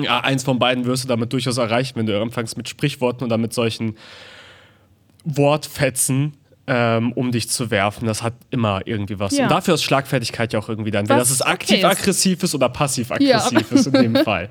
[0.00, 3.36] Ja, eins von beiden wirst du damit durchaus erreichen, wenn du anfängst mit Sprichworten oder
[3.36, 3.98] mit solchen
[5.24, 6.32] Wortfetzen
[6.66, 8.06] ähm, um dich zu werfen.
[8.06, 9.36] Das hat immer irgendwie was.
[9.36, 9.44] Ja.
[9.44, 12.54] Und dafür ist Schlagfertigkeit ja auch irgendwie dann, wenn Was das ist okay aktiv-aggressiv ist
[12.54, 14.48] oder passiv-aggressiv ist in dem Fall.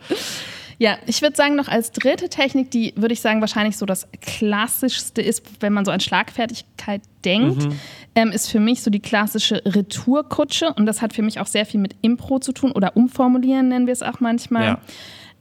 [0.77, 4.07] Ja, ich würde sagen, noch als dritte Technik, die würde ich sagen, wahrscheinlich so das
[4.19, 7.67] klassischste ist, wenn man so an Schlagfertigkeit denkt,
[8.15, 10.73] ähm, ist für mich so die klassische Retourkutsche.
[10.73, 13.85] Und das hat für mich auch sehr viel mit Impro zu tun oder Umformulieren nennen
[13.85, 14.63] wir es auch manchmal.
[14.63, 14.81] Ja.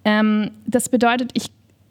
[0.04, 1.46] Ähm, das bedeutet, ich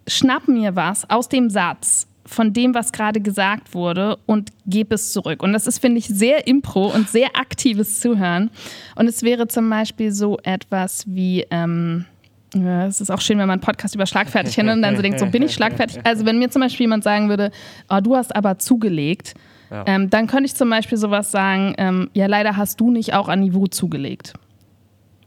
[0.07, 5.11] schnapp mir was aus dem Satz von dem, was gerade gesagt wurde und gebe es
[5.11, 5.41] zurück.
[5.41, 8.51] Und das ist, finde ich, sehr Impro und sehr aktives Zuhören.
[8.95, 12.05] Und es wäre zum Beispiel so etwas wie, ähm,
[12.53, 15.01] ja, es ist auch schön, wenn man einen Podcast über schlagfertig hört und dann so
[15.01, 15.99] denkt, so bin ich schlagfertig.
[16.03, 17.51] Also wenn mir zum Beispiel jemand sagen würde,
[17.89, 19.33] oh, du hast aber zugelegt,
[19.71, 19.83] Ja.
[19.87, 23.27] ähm, dann könnte ich zum Beispiel sowas sagen, ähm, ja, leider hast du nicht auch
[23.27, 24.33] an Niveau zugelegt.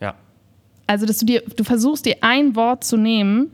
[0.00, 0.14] Ja.
[0.86, 3.50] Also, dass du dir, du versuchst dir ein Wort zu nehmen,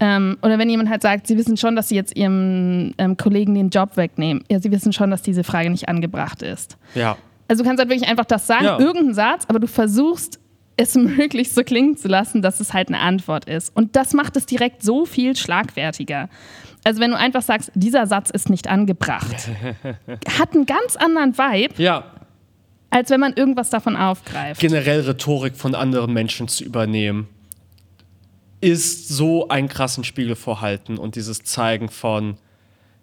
[0.00, 3.54] ähm, oder wenn jemand halt sagt, sie wissen schon, dass sie jetzt ihrem ähm, Kollegen
[3.54, 4.42] den Job wegnehmen.
[4.50, 6.78] Ja, sie wissen schon, dass diese Frage nicht angebracht ist.
[6.94, 7.16] Ja.
[7.48, 8.78] Also du kannst halt wirklich einfach das sagen, Ja.
[8.78, 10.38] irgendeinen Satz, aber du versuchst
[10.76, 13.76] es möglichst so klingen zu lassen, dass es halt eine Antwort ist.
[13.76, 16.28] Und das macht es direkt so viel schlagfertiger.
[16.84, 19.48] Also wenn du einfach sagst, dieser Satz ist nicht angebracht,
[20.38, 22.04] hat einen ganz anderen Vibe, Ja.
[22.88, 24.60] als wenn man irgendwas davon aufgreift.
[24.62, 27.28] generell Rhetorik von anderen Menschen zu übernehmen,
[28.60, 32.36] ist so ein krassen Spiegel vorhalten und dieses Zeigen von,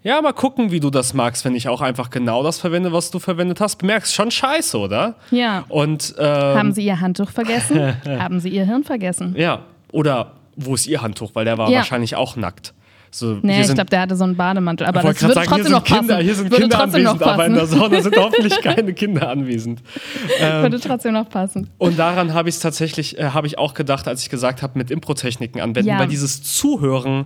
[0.04, 3.10] ja, mal gucken, wie du das magst, wenn ich auch einfach genau das verwende, was
[3.12, 3.78] du verwendet hast.
[3.78, 5.16] Bemerkst schon scheiße, oder?
[5.32, 5.66] Ja.
[5.70, 6.26] Und ähm,
[6.58, 7.96] Haben sie ihr Handtuch vergessen?
[8.06, 9.34] Haben sie ihr Hirn vergessen?
[9.38, 11.32] ja, oder wo ist ihr Handtuch?
[11.34, 11.78] Weil der war Ja.
[11.80, 12.74] wahrscheinlich auch nackt.
[13.12, 14.86] So, Nee, ich glaube, der hatte so einen Bademantel.
[14.88, 16.24] Aber das würde sagen, trotzdem noch Kinder, passen.
[16.26, 19.82] hier sind würde Kinder anwesend, aber in der Sauna sind hoffentlich keine Kinder anwesend.
[20.40, 21.70] würde trotzdem noch passen.
[21.78, 24.78] Und daran habe ich es tatsächlich, äh, habe ich auch gedacht, als ich gesagt habe,
[24.78, 26.00] mit Impro-Techniken anwenden, Ja.
[26.00, 27.26] weil dieses Zuhören,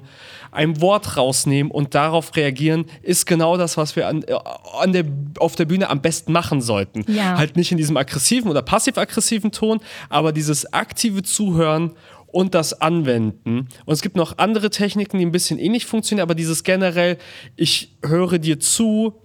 [0.53, 4.33] ein Wort rausnehmen und darauf reagieren, ist genau das, was wir an, äh,
[4.81, 5.05] an der,
[5.39, 7.05] auf der Bühne am besten machen sollten.
[7.11, 7.37] Ja.
[7.37, 11.91] Halt nicht in diesem aggressiven oder passiv-aggressiven Ton, aber dieses aktive Zuhören
[12.31, 13.67] und das Anwenden.
[13.85, 17.17] Und es gibt noch andere Techniken, die ein bisschen ähnlich funktionieren, aber dieses generell,
[17.55, 19.15] ich höre dir zu,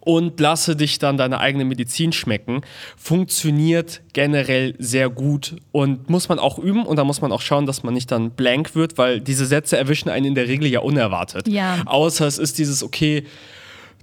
[0.00, 2.62] und lasse dich dann deine eigene Medizin schmecken,
[2.96, 7.66] funktioniert generell sehr gut und muss man auch üben und da muss man auch schauen,
[7.66, 10.80] dass man nicht dann blank wird, weil diese Sätze erwischen einen in der Regel ja
[10.80, 11.48] unerwartet.
[11.48, 11.82] Ja.
[11.86, 13.24] Außer es ist dieses, okay,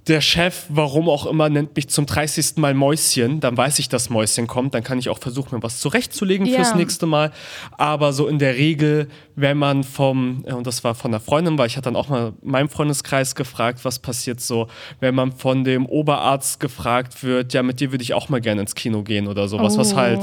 [0.06, 2.56] der Chef, warum auch immer, nennt mich zum 30.
[2.56, 5.80] Mal Mäuschen, dann weiß ich, dass Mäuschen kommt, dann kann ich auch versuchen, mir was
[5.80, 6.56] zurechtzulegen Ja.
[6.56, 7.32] fürs nächste Mal.
[7.78, 11.56] Aber so in der Regel, wenn man vom, äh, und das war von der Freundin,
[11.56, 14.68] weil ich hatte dann auch mal in meinem Freundeskreis gefragt, was passiert so,
[15.00, 18.60] wenn man von dem Oberarzt gefragt wird, ja, mit dir würde ich auch mal gerne
[18.60, 19.96] ins Kino gehen oder sowas, was Oh.
[19.96, 20.20] halt,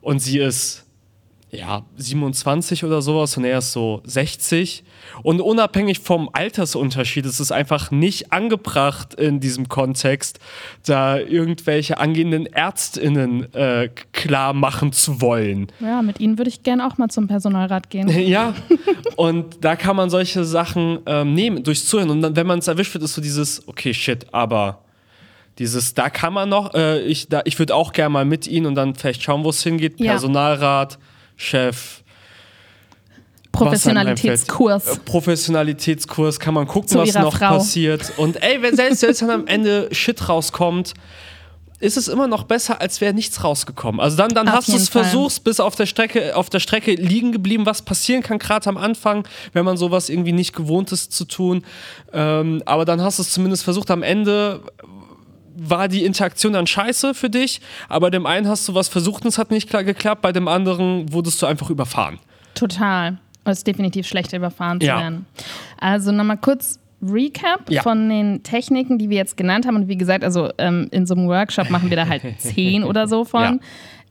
[0.00, 0.86] und sie ist
[1.52, 4.84] ja, 27 oder sowas und er ist so 60.
[5.24, 10.38] Und unabhängig vom Altersunterschied ist es einfach nicht angebracht in diesem Kontext,
[10.86, 15.66] da irgendwelche angehenden ÄrztInnen äh, klar machen zu wollen.
[15.80, 18.08] Ja, mit ihnen würde ich gerne auch mal zum Personalrat gehen.
[18.30, 18.54] Ja,
[19.16, 22.10] und da kann man solche Sachen ähm, nehmen, durchs Zuhören.
[22.10, 24.84] Und dann, wenn man es erwischt wird, ist so dieses, okay, shit, aber
[25.58, 28.66] dieses, da kann man noch, äh, ich, da- ich würde auch gerne mal mit Ihnen
[28.66, 29.98] und dann vielleicht schauen, wo es hingeht.
[29.98, 30.12] Ja.
[30.12, 30.98] Personalrat,
[31.40, 32.02] Chef,
[33.50, 35.00] Professionalitätskurs.
[35.06, 37.56] Professionalitätskurs, kann man gucken, Zu was noch Frau.
[37.56, 38.12] passiert.
[38.18, 40.92] Und ey, wenn selbst jetzt dann am Ende Shit rauskommt,
[41.80, 44.00] ist es immer noch besser, als wäre nichts rausgekommen.
[44.02, 46.92] Also dann, dann Auf hast du es versucht, bis auf der Strecke, auf der Strecke
[46.94, 51.12] liegen geblieben, was passieren kann, gerade am Anfang, wenn man sowas irgendwie nicht gewohnt ist
[51.12, 51.64] zu tun.
[52.12, 53.90] Ähm, aber dann hast du es zumindest versucht.
[53.90, 54.60] Am Ende
[55.62, 59.28] war die Interaktion dann scheiße für dich, aber dem einen hast du was versucht und
[59.28, 62.18] es hat nicht klar geklappt, bei dem anderen wurdest du einfach überfahren.
[62.54, 63.18] Total.
[63.44, 64.98] Es ist definitiv schlechter überfahren zu Ja.
[65.00, 65.26] werden.
[65.78, 67.82] Also nochmal kurz Recap Ja.
[67.82, 69.76] von den Techniken, die wir jetzt genannt haben.
[69.76, 73.08] Und wie gesagt, also ähm, in so einem Workshop machen wir da halt zehn oder
[73.08, 73.60] so von.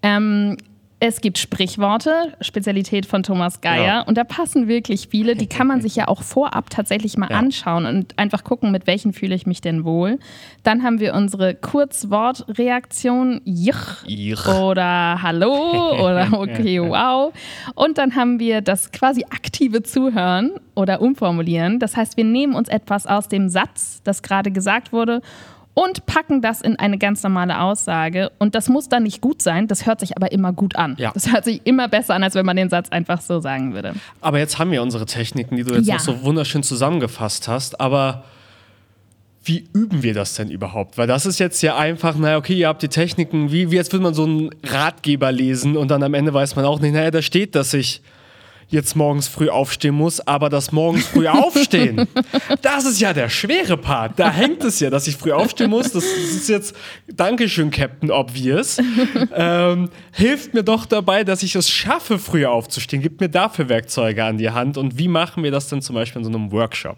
[0.01, 0.57] Ähm,
[1.01, 3.85] es gibt Sprichworte, Spezialität von Thomas Geier.
[3.85, 4.01] Ja.
[4.01, 5.35] Und da passen wirklich viele.
[5.37, 7.37] Die kann man sich ja auch vorab tatsächlich mal Ja.
[7.37, 10.19] anschauen und einfach gucken, mit welchen fühle ich mich denn wohl.
[10.63, 13.41] Dann haben wir unsere Kurzwortreaktion.
[13.45, 14.45] Jich Ich.
[14.47, 17.33] oder Hallo oder okay, wow.
[17.75, 21.79] Und dann haben wir das quasi aktive Zuhören oder Umformulieren.
[21.79, 25.21] Das heißt, wir nehmen uns etwas aus dem Satz, das gerade gesagt wurde,
[25.73, 28.31] und packen das in eine ganz normale Aussage.
[28.37, 30.95] Und das muss dann nicht gut sein, das hört sich aber immer gut an.
[30.99, 31.11] Ja.
[31.13, 33.93] Das hört sich immer besser an, als wenn man den Satz einfach so sagen würde.
[34.19, 35.95] Aber jetzt haben wir unsere Techniken, die du jetzt Ja.
[35.95, 37.79] noch so wunderschön zusammengefasst hast.
[37.79, 38.25] Aber
[39.45, 40.97] wie üben wir das denn überhaupt?
[40.97, 43.93] Weil das ist jetzt ja einfach, naja, okay, ihr habt die Techniken, wie, wie jetzt
[43.93, 47.09] würde man so einen Ratgeber lesen und dann am Ende weiß man auch nicht, naja,
[47.09, 48.01] da steht, dass ich
[48.69, 52.07] jetzt morgens früh aufstehen muss, aber das morgens früh aufstehen,
[52.61, 54.17] das ist ja der schwere Part.
[54.17, 55.91] Da hängt es ja, dass ich früh aufstehen muss.
[55.91, 56.75] Das, ist jetzt,
[57.07, 58.77] Dankeschön, Captain Obvious.
[59.35, 63.01] Ähm, hilft mir doch dabei, dass ich es schaffe, früh aufzustehen.
[63.01, 64.77] Gibt mir dafür Werkzeuge an die Hand.
[64.77, 66.97] Und wie machen wir das denn zum Beispiel in so einem Workshop?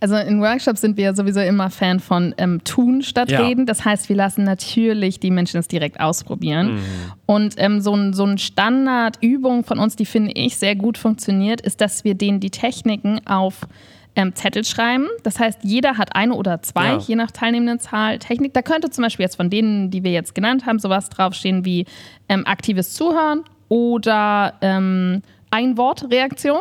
[0.00, 3.40] Also in Workshops sind wir ja sowieso immer Fan von ähm, tun statt ja.
[3.40, 3.66] reden.
[3.66, 6.74] Das heißt, wir lassen natürlich die Menschen es direkt ausprobieren.
[6.74, 6.80] Mhm.
[7.26, 11.60] Und ähm, so ein, so ein Standardübung von uns, die finde ich sehr gut funktioniert,
[11.60, 13.66] ist, dass wir denen die Techniken auf
[14.18, 15.06] ähm, Zettel schreiben.
[15.22, 16.98] Das heißt, jeder hat eine oder zwei, ja.
[16.98, 18.52] je nach teilnehmenden Zahl, Technik.
[18.52, 21.86] Da könnte zum Beispiel jetzt von denen, die wir jetzt genannt haben, sowas draufstehen wie
[22.28, 26.60] ähm, aktives Zuhören oder ähm, Einwortreaktion.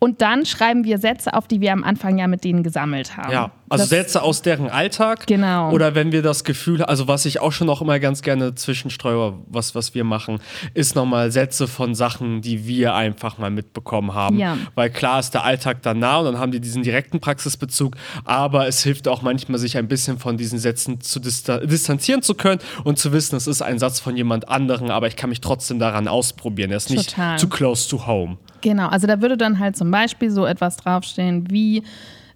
[0.00, 3.32] Und dann schreiben wir Sätze auf, die wir am Anfang ja mit denen gesammelt haben.
[3.32, 5.26] Ja, also das, Sätze aus deren Alltag.
[5.26, 5.72] Genau.
[5.72, 9.34] Oder wenn wir das Gefühl, also was ich auch schon auch immer ganz gerne zwischenstreue,
[9.46, 10.38] was, was wir machen,
[10.74, 14.38] ist nochmal Sätze von Sachen, die wir einfach mal mitbekommen haben.
[14.38, 14.56] Ja.
[14.76, 18.68] Weil klar ist der Alltag dann nah und dann haben die diesen direkten Praxisbezug, aber
[18.68, 22.98] es hilft auch manchmal, sich ein bisschen von diesen Sätzen zu distanzieren zu können und
[22.98, 26.06] zu wissen, es ist ein Satz von jemand anderem, aber ich kann mich trotzdem daran
[26.06, 26.70] ausprobieren.
[26.70, 27.36] Er ist nicht Total.
[27.38, 28.38] too close to home.
[28.60, 31.82] Genau, also da würde dann halt zum Beispiel so etwas draufstehen wie,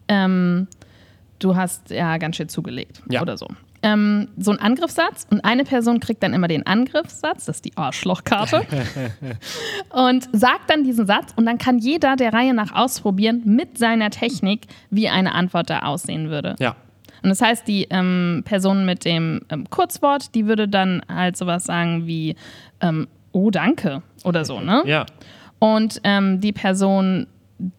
[0.08, 0.68] ähm,
[1.38, 3.22] du hast ja ganz schön zugelegt ja.
[3.22, 3.48] oder so.
[3.84, 7.76] Ähm, so ein Angriffssatz und eine Person kriegt dann immer den Angriffssatz, das ist die
[7.76, 8.64] Arschlochkarte,
[9.90, 14.10] und sagt dann diesen Satz und dann kann jeder der Reihe nach ausprobieren mit seiner
[14.10, 16.54] Technik, wie eine Antwort da aussehen würde.
[16.60, 16.76] Ja.
[17.24, 21.64] Und das heißt, die ähm, Person mit dem ähm, Kurzwort, die würde dann halt sowas
[21.64, 22.36] sagen wie,
[22.80, 24.82] ähm, oh danke oder so, ne?
[24.86, 25.06] Ja.
[25.62, 27.28] Und ähm, die Person,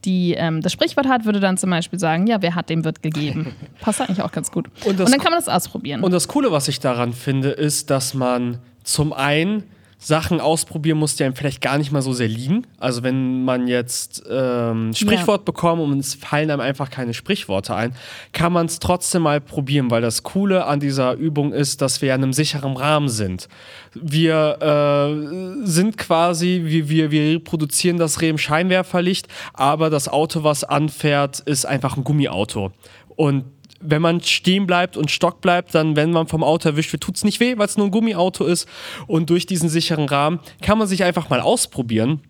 [0.06, 3.04] die ähm, das Sprichwort hat, würde dann zum Beispiel sagen, ja, wer hat, dem wird
[3.04, 3.54] gegeben.
[3.82, 4.70] Passt eigentlich auch ganz gut.
[4.86, 6.02] Und, und dann kann man das ausprobieren.
[6.02, 9.64] Und das Coole, was ich daran finde, ist, dass man zum einen
[10.04, 12.68] Sachen ausprobieren muss, die einem vielleicht gar nicht mal so sehr liegen.
[12.78, 15.46] Also wenn man jetzt ähm, Sprichwort ja.
[15.46, 17.96] bekommt und es fallen einem einfach keine Sprichworte ein,
[18.34, 22.14] kann man es trotzdem mal probieren, weil das Coole an dieser Übung ist, dass wir
[22.14, 23.48] in einem sicheren Rahmen sind.
[23.94, 30.44] Wir äh, sind quasi, wir, wir, wir reproduzieren das Reh im Scheinwerferlicht, aber das Auto,
[30.44, 32.74] was anfährt, ist einfach ein Gummiauto.
[33.16, 33.46] Und
[33.84, 37.16] wenn man stehen bleibt und stock bleibt, dann, wenn man vom Auto erwischt wird, tut
[37.16, 38.68] es nicht weh, weil es nur ein Gummiauto ist.
[39.08, 42.22] Und durch diesen sicheren Rahmen kann man sich einfach mal ausprobieren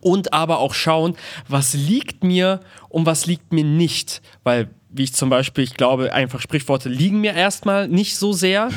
[0.00, 1.16] und aber auch schauen,
[1.48, 4.22] was liegt mir und was liegt mir nicht.
[4.44, 8.70] Weil, wie ich zum Beispiel, ich glaube, einfach Sprichworte liegen mir erstmal nicht so sehr.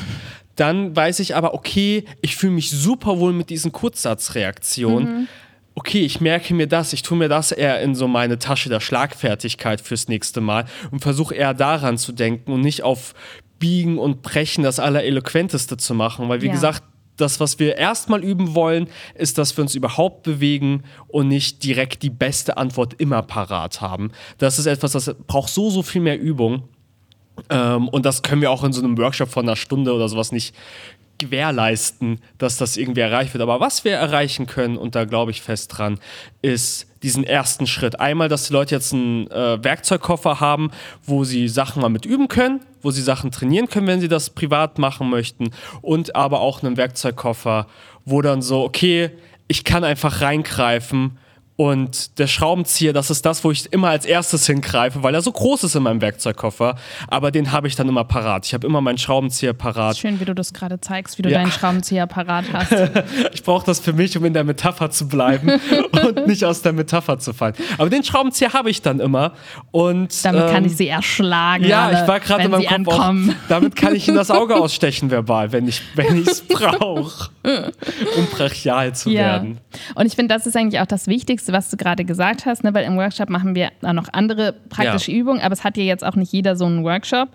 [0.55, 5.19] Dann weiß ich aber, okay, ich fühle mich super wohl mit diesen Kurzsatzreaktionen.
[5.21, 5.27] Mhm
[5.75, 8.79] okay, ich merke mir das, ich tue mir das eher in so meine Tasche der
[8.79, 13.13] Schlagfertigkeit fürs nächste Mal und versuche eher daran zu denken und nicht auf
[13.59, 16.53] Biegen und Brechen das Allereloquenteste zu machen, weil wie ja.
[16.53, 16.83] gesagt,
[17.17, 22.03] das, was wir erstmal üben wollen, ist, dass wir uns überhaupt bewegen und nicht direkt
[22.03, 24.11] die beste Antwort immer parat haben.
[24.37, 26.67] Das ist etwas, das braucht so, so viel mehr Übung.
[27.49, 30.31] Ähm, und das können wir auch in so einem Workshop von einer Stunde oder sowas
[30.31, 30.55] nicht
[31.17, 33.41] gewährleisten, dass das irgendwie erreicht wird.
[33.41, 35.99] Aber was wir erreichen können, und da glaube ich fest dran,
[36.41, 37.99] ist diesen ersten Schritt.
[37.99, 40.71] Einmal, dass die Leute jetzt einen äh, Werkzeugkoffer haben,
[41.03, 44.29] wo sie Sachen mal mit üben können, wo sie Sachen trainieren können, wenn sie das
[44.29, 45.51] privat machen möchten.
[45.81, 47.67] Und aber auch einen Werkzeugkoffer,
[48.05, 49.11] wo dann so, okay,
[49.47, 51.17] ich kann einfach reingreifen
[51.57, 55.31] und der Schraubenzieher, das ist das, wo ich immer als erstes hingreife, weil er so
[55.31, 56.75] groß ist in meinem Werkzeugkoffer.
[57.07, 58.45] Aber den habe ich dann immer parat.
[58.45, 59.97] Ich habe immer meinen Schraubenzieher parat.
[59.97, 61.39] Schön, wie du das gerade zeigst, wie du ja.
[61.39, 62.73] deinen Schraubenzieher parat hast.
[63.33, 65.49] ich brauche das für mich, um in der Metapher zu bleiben
[66.05, 67.55] und nicht aus der Metapher zu fallen.
[67.77, 69.31] Aber den Schraubenzieher habe ich dann immer.
[69.71, 71.63] Und, damit ähm, kann ich sie erschlagen.
[71.63, 73.13] Ja, alle, ich war gerade in meinem Kopf auch,
[73.47, 77.29] Damit kann ich in das Auge ausstechen verbal, wenn ich es brauche,
[78.17, 79.21] um brachial zu ja.
[79.21, 79.59] werden.
[79.95, 82.63] Und ich finde, das ist eigentlich auch das Wichtigste Wichtigste, was du gerade gesagt hast,
[82.63, 82.73] ne?
[82.73, 85.17] weil im Workshop machen wir noch andere praktische ja.
[85.19, 87.29] Übungen, aber es hat ja jetzt auch nicht jeder so einen Workshop.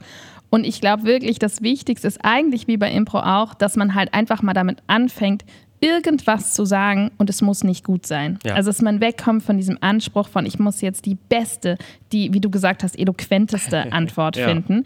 [0.50, 4.12] Und ich glaube wirklich, das Wichtigste ist eigentlich wie bei Impro auch, dass man halt
[4.14, 5.44] einfach mal damit anfängt,
[5.80, 8.38] irgendwas zu sagen und es muss nicht gut sein.
[8.44, 8.54] Ja.
[8.54, 11.76] Also dass man wegkommt von diesem Anspruch von, ich muss jetzt die beste,
[12.12, 14.48] die, wie du gesagt hast, eloquenteste Antwort ja.
[14.48, 14.84] finden.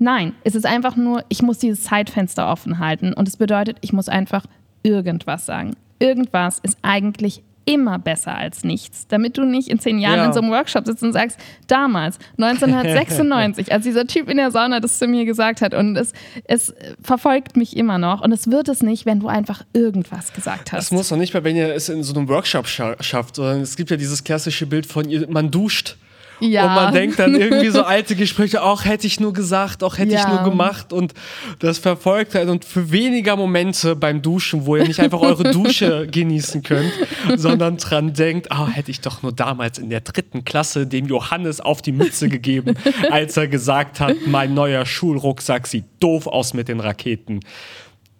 [0.00, 3.92] Nein, es ist einfach nur, ich muss dieses Zeitfenster offen halten und es bedeutet, ich
[3.92, 4.44] muss einfach
[4.82, 5.76] irgendwas sagen.
[6.00, 10.26] Irgendwas ist eigentlich immer besser als nichts, damit du nicht in zehn Jahren ja.
[10.26, 14.80] in so einem Workshop sitzt und sagst, damals, 1996, als dieser Typ in der Sauna
[14.80, 16.12] das zu mir gesagt hat und es,
[16.44, 20.72] es verfolgt mich immer noch und es wird es nicht, wenn du einfach irgendwas gesagt
[20.72, 20.84] hast.
[20.84, 23.76] Es muss doch nicht mal, wenn ihr es in so einem Workshop schafft, sondern es
[23.76, 25.96] gibt ja dieses klassische Bild von, man duscht
[26.40, 26.66] Ja.
[26.66, 30.14] Und man denkt dann irgendwie so alte Gespräche, auch hätte ich nur gesagt, auch hätte
[30.14, 30.34] ich Ja.
[30.42, 31.14] nur gemacht und
[31.60, 36.06] das verfolgt halt und für weniger Momente beim Duschen, wo ihr nicht einfach eure Dusche
[36.06, 36.92] genießen könnt,
[37.36, 41.60] sondern dran denkt, ah, hätte ich doch nur damals in der dritten Klasse dem Johannes
[41.60, 42.74] auf die Mütze gegeben,
[43.10, 47.40] als er gesagt hat, mein neuer Schulrucksack sieht doof aus mit den Raketen.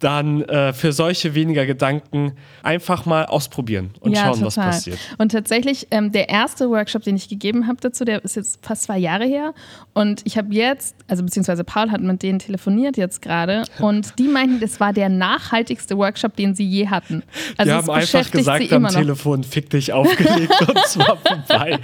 [0.04, 4.98] Dann äh, für solche weniger Gedanken einfach mal ausprobieren und schauen, was passiert.
[5.16, 8.82] Und tatsächlich, ähm, der erste Workshop, den ich gegeben habe dazu, der ist jetzt fast
[8.82, 9.54] zwei Jahre her.
[9.94, 13.62] Und ich habe jetzt, also beziehungsweise Paul hat mit denen telefoniert jetzt gerade.
[13.78, 17.22] Und die meinten, das war der nachhaltigste Workshop, den sie je hatten.
[17.56, 18.88] Also Die haben einfach gesagt am.
[18.88, 21.78] Telefon, fick dich aufgelegt und zwar vorbei.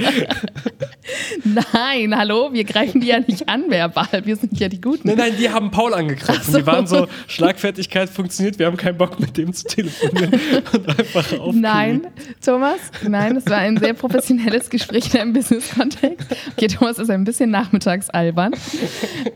[1.45, 4.25] Nein, hallo, wir greifen die ja nicht an verbal.
[4.25, 5.09] Wir sind ja die Guten.
[5.09, 6.53] Nein, nein, die haben Paul angegriffen.
[6.53, 6.59] So.
[6.59, 10.33] Die waren so, Schlagfertigkeit funktioniert, wir haben keinen Bock mit dem zu telefonieren
[10.73, 11.55] und einfach aufgelegt.
[11.55, 12.07] Nein,
[12.45, 16.27] Thomas, nein, das war ein sehr professionelles Gespräch in einem Business-Kontext.
[16.53, 18.53] Okay, Thomas ist ein bisschen nachmittags albern.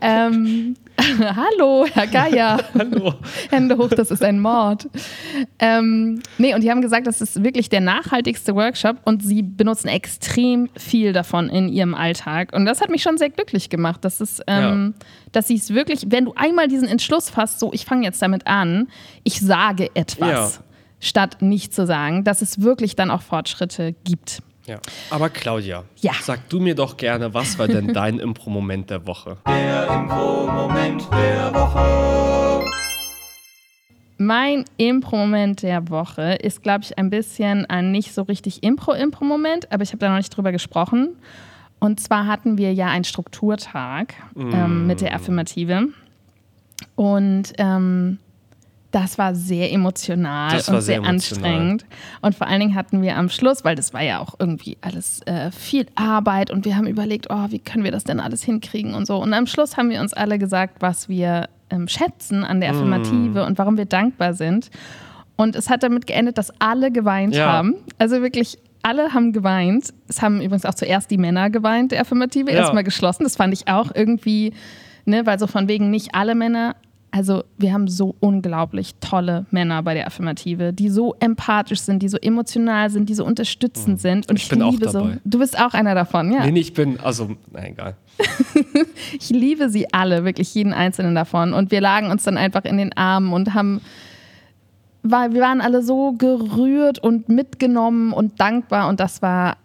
[0.01, 0.77] Ähm,
[1.19, 2.59] hallo, Herr Geier.
[2.79, 3.15] Hallo.
[3.51, 4.89] Hände hoch, das ist ein Mord.
[5.59, 9.89] Ähm, nee, und die haben gesagt, das ist wirklich der nachhaltigste Workshop und sie benutzen
[9.89, 12.53] extrem viel davon in ihrem Alltag.
[12.53, 14.95] Und das hat mich schon sehr glücklich gemacht, dass es, ähm,
[15.33, 18.47] dass sie es wirklich, wenn du einmal diesen Entschluss fasst, so ich fange jetzt damit
[18.47, 18.89] an,
[19.25, 20.65] ich sage etwas, Ja.
[21.01, 24.43] statt nicht zu sagen, dass es wirklich dann auch Fortschritte gibt.
[24.67, 24.79] Ja.
[25.11, 26.13] Aber Claudia, Ja.
[26.23, 29.37] sag du mir doch gerne, was war denn dein Impro-Moment der Woche?
[29.47, 32.65] Der Impro-Moment der Woche.
[34.17, 39.83] Mein Impro-Moment der Woche ist, glaube ich, ein bisschen ein nicht so richtig Impro-Impro-Moment, aber
[39.83, 41.17] ich habe da noch nicht drüber gesprochen.
[41.81, 45.89] Und zwar hatten wir ja einen Strukturtag ähm, mit der Affirmative.
[46.95, 48.19] Und ähm,
[48.95, 51.09] das war sehr emotional war und sehr, emotional.
[51.15, 51.85] anstrengend.
[52.21, 55.21] Und vor allen Dingen hatten wir am Schluss, weil das war ja auch irgendwie alles
[55.27, 58.95] äh, viel Arbeit und wir haben überlegt, oh, wie können wir das denn alles hinkriegen
[58.95, 59.17] und so.
[59.21, 62.77] Und am Schluss haben wir uns alle gesagt, was wir ähm, schätzen an der Mm.
[62.77, 64.71] Affirmative und warum wir dankbar sind.
[65.37, 67.47] Und es hat damit geendet, dass alle geweint Ja.
[67.53, 67.75] haben.
[67.99, 69.93] Also wirklich alle haben geweint.
[70.09, 72.59] Es haben übrigens auch zuerst die Männer geweint, der Affirmative, Ja.
[72.59, 73.25] erstmal geschlossen.
[73.25, 74.53] Das fand ich auch irgendwie,
[75.05, 76.77] ne, weil so von wegen nicht alle Männer.
[77.17, 82.09] Also wir haben so unglaublich tolle Männer bei der Affirmative, die so empathisch sind, die
[82.09, 84.29] so emotional sind, die so unterstützend sind.
[84.29, 84.37] Und Mhm.
[84.37, 84.99] Ich ich, bin auch liebe so.
[84.99, 85.19] dabei.
[85.25, 86.45] Du bist auch einer davon, ja.
[86.45, 87.95] Nee, nee, ich bin, also, na egal.
[89.21, 91.53] Ich liebe sie alle, wirklich jeden einzelnen davon.
[91.53, 93.81] Und wir lagen uns dann einfach in den Armen und haben,
[95.05, 98.89] war, wir waren alle so gerührt und mitgenommen und dankbar.
[98.89, 99.59] Und das war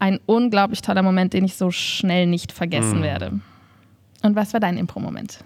[0.00, 3.38] ein unglaublich toller Moment, den ich so schnell nicht vergessen werde.
[4.22, 5.44] Und was war dein Impro-Moment?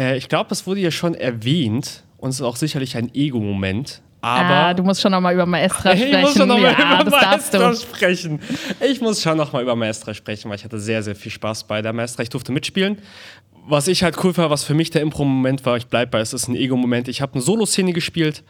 [0.00, 4.00] Äh, ich glaube, das wurde ja schon erwähnt und es ist auch sicherlich ein Ego-Moment.
[4.22, 6.20] Aber ah, du musst schon nochmal über Maestra ich sprechen.
[6.20, 8.40] muss schon nochmal ja, über Maestra sprechen.
[8.80, 11.80] Ich muss schon nochmal über Maestra sprechen, weil ich hatte sehr, sehr viel Spaß bei
[11.80, 12.22] der Maestra.
[12.22, 12.98] Ich durfte mitspielen.
[13.66, 16.32] Was ich halt cool war, was für mich der Impro-Moment war, ich bleibe bei, es
[16.32, 17.08] ist ein Ego-Moment.
[17.08, 18.42] Ich habe eine Solo-Szene gespielt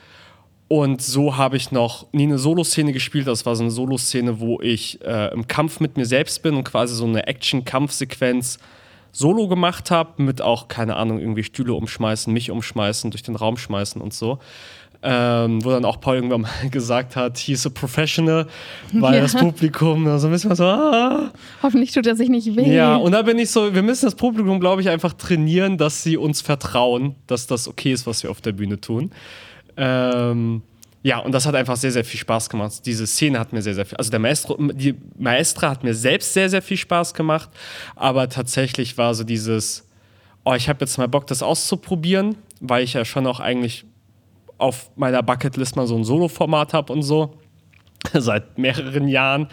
[0.69, 3.27] und so habe ich noch nie eine Solo-Szene gespielt.
[3.27, 6.65] Das war so eine Solo-Szene, wo ich äh, im Kampf mit mir selbst bin und
[6.65, 8.59] quasi so eine Action-Kampfsequenz
[9.13, 13.57] solo gemacht habe, mit auch, keine Ahnung, irgendwie Stühle umschmeißen, mich umschmeißen, durch den Raum
[13.57, 14.39] schmeißen und so.
[15.03, 18.47] Ähm, wo dann auch Paul irgendwann mal gesagt hat, he's a professional,
[18.93, 19.21] weil Ja.
[19.23, 21.31] das Publikum so ein bisschen so, ah.
[21.63, 22.71] Hoffentlich tut er sich nicht weh.
[22.71, 26.03] Ja, und da bin ich so, wir müssen das Publikum, glaube ich, einfach trainieren, dass
[26.03, 29.11] sie uns vertrauen, dass das okay ist, was wir auf der Bühne tun.
[29.79, 30.61] Ähm,
[31.03, 32.85] ja, und das hat einfach sehr, sehr viel Spaß gemacht.
[32.85, 36.35] Diese Szene hat mir sehr, sehr viel, also der Maestro, die Maestra hat mir selbst
[36.35, 37.49] sehr, sehr viel Spaß gemacht,
[37.97, 39.89] aber tatsächlich war so dieses,
[40.45, 43.87] oh, ich habe jetzt mal Bock, das auszuprobieren, weil ich ja schon auch eigentlich
[44.59, 47.39] auf meiner Bucketlist mal so ein Solo-Format habe und so.
[48.13, 49.49] Seit mehreren Jahren.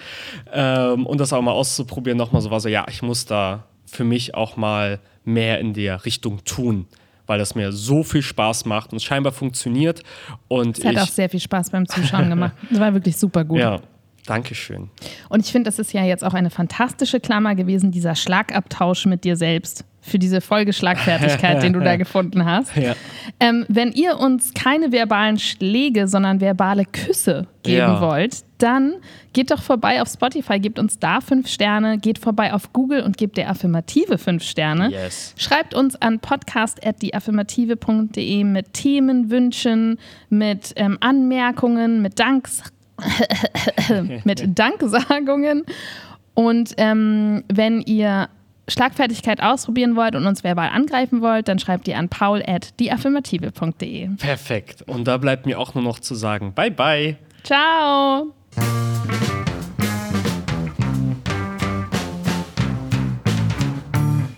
[0.51, 4.03] Ähm, und das auch mal auszuprobieren, nochmal so war so, ja, ich muss da für
[4.03, 6.87] mich auch mal mehr in der Richtung tun,
[7.27, 10.01] weil das mir so viel Spaß macht und scheinbar funktioniert.
[10.47, 12.53] Und Es hat ich, auch sehr viel Spaß beim Zuschauen gemacht.
[12.69, 13.59] Das war wirklich super gut.
[13.59, 13.79] ja,
[14.25, 14.89] Dankeschön.
[15.29, 19.23] Und ich finde, das ist ja jetzt auch eine fantastische Klammer gewesen, dieser Schlagabtausch mit
[19.23, 19.85] dir selbst.
[20.07, 22.75] Für diese Folgeschlagfertigkeit, den du da gefunden hast.
[22.75, 22.95] Ja.
[23.39, 28.01] Ähm, wenn ihr uns keine verbalen Schläge, sondern verbale Küsse geben Ja.
[28.01, 28.93] wollt, dann
[29.33, 33.17] geht doch vorbei auf Spotify, gebt uns da fünf Sterne, geht vorbei auf Google und
[33.17, 34.89] gebt der Affirmative fünf Sterne.
[34.91, 35.33] Yes.
[35.37, 39.99] Schreibt uns an podcast.deaffirmative.de mit Themenwünschen,
[40.29, 42.63] mit ähm, Anmerkungen, mit Danks
[44.23, 45.63] mit Danksagungen.
[46.33, 48.29] Und ähm, wenn ihr
[48.67, 54.09] Schlagfertigkeit ausprobieren wollt und uns verbal angreifen wollt, dann schreibt ihr an paul at deaffirmative.de.
[54.17, 54.81] Perfekt.
[54.83, 57.17] Und da bleibt mir auch nur noch zu sagen, bye bye.
[57.43, 58.33] Ciao!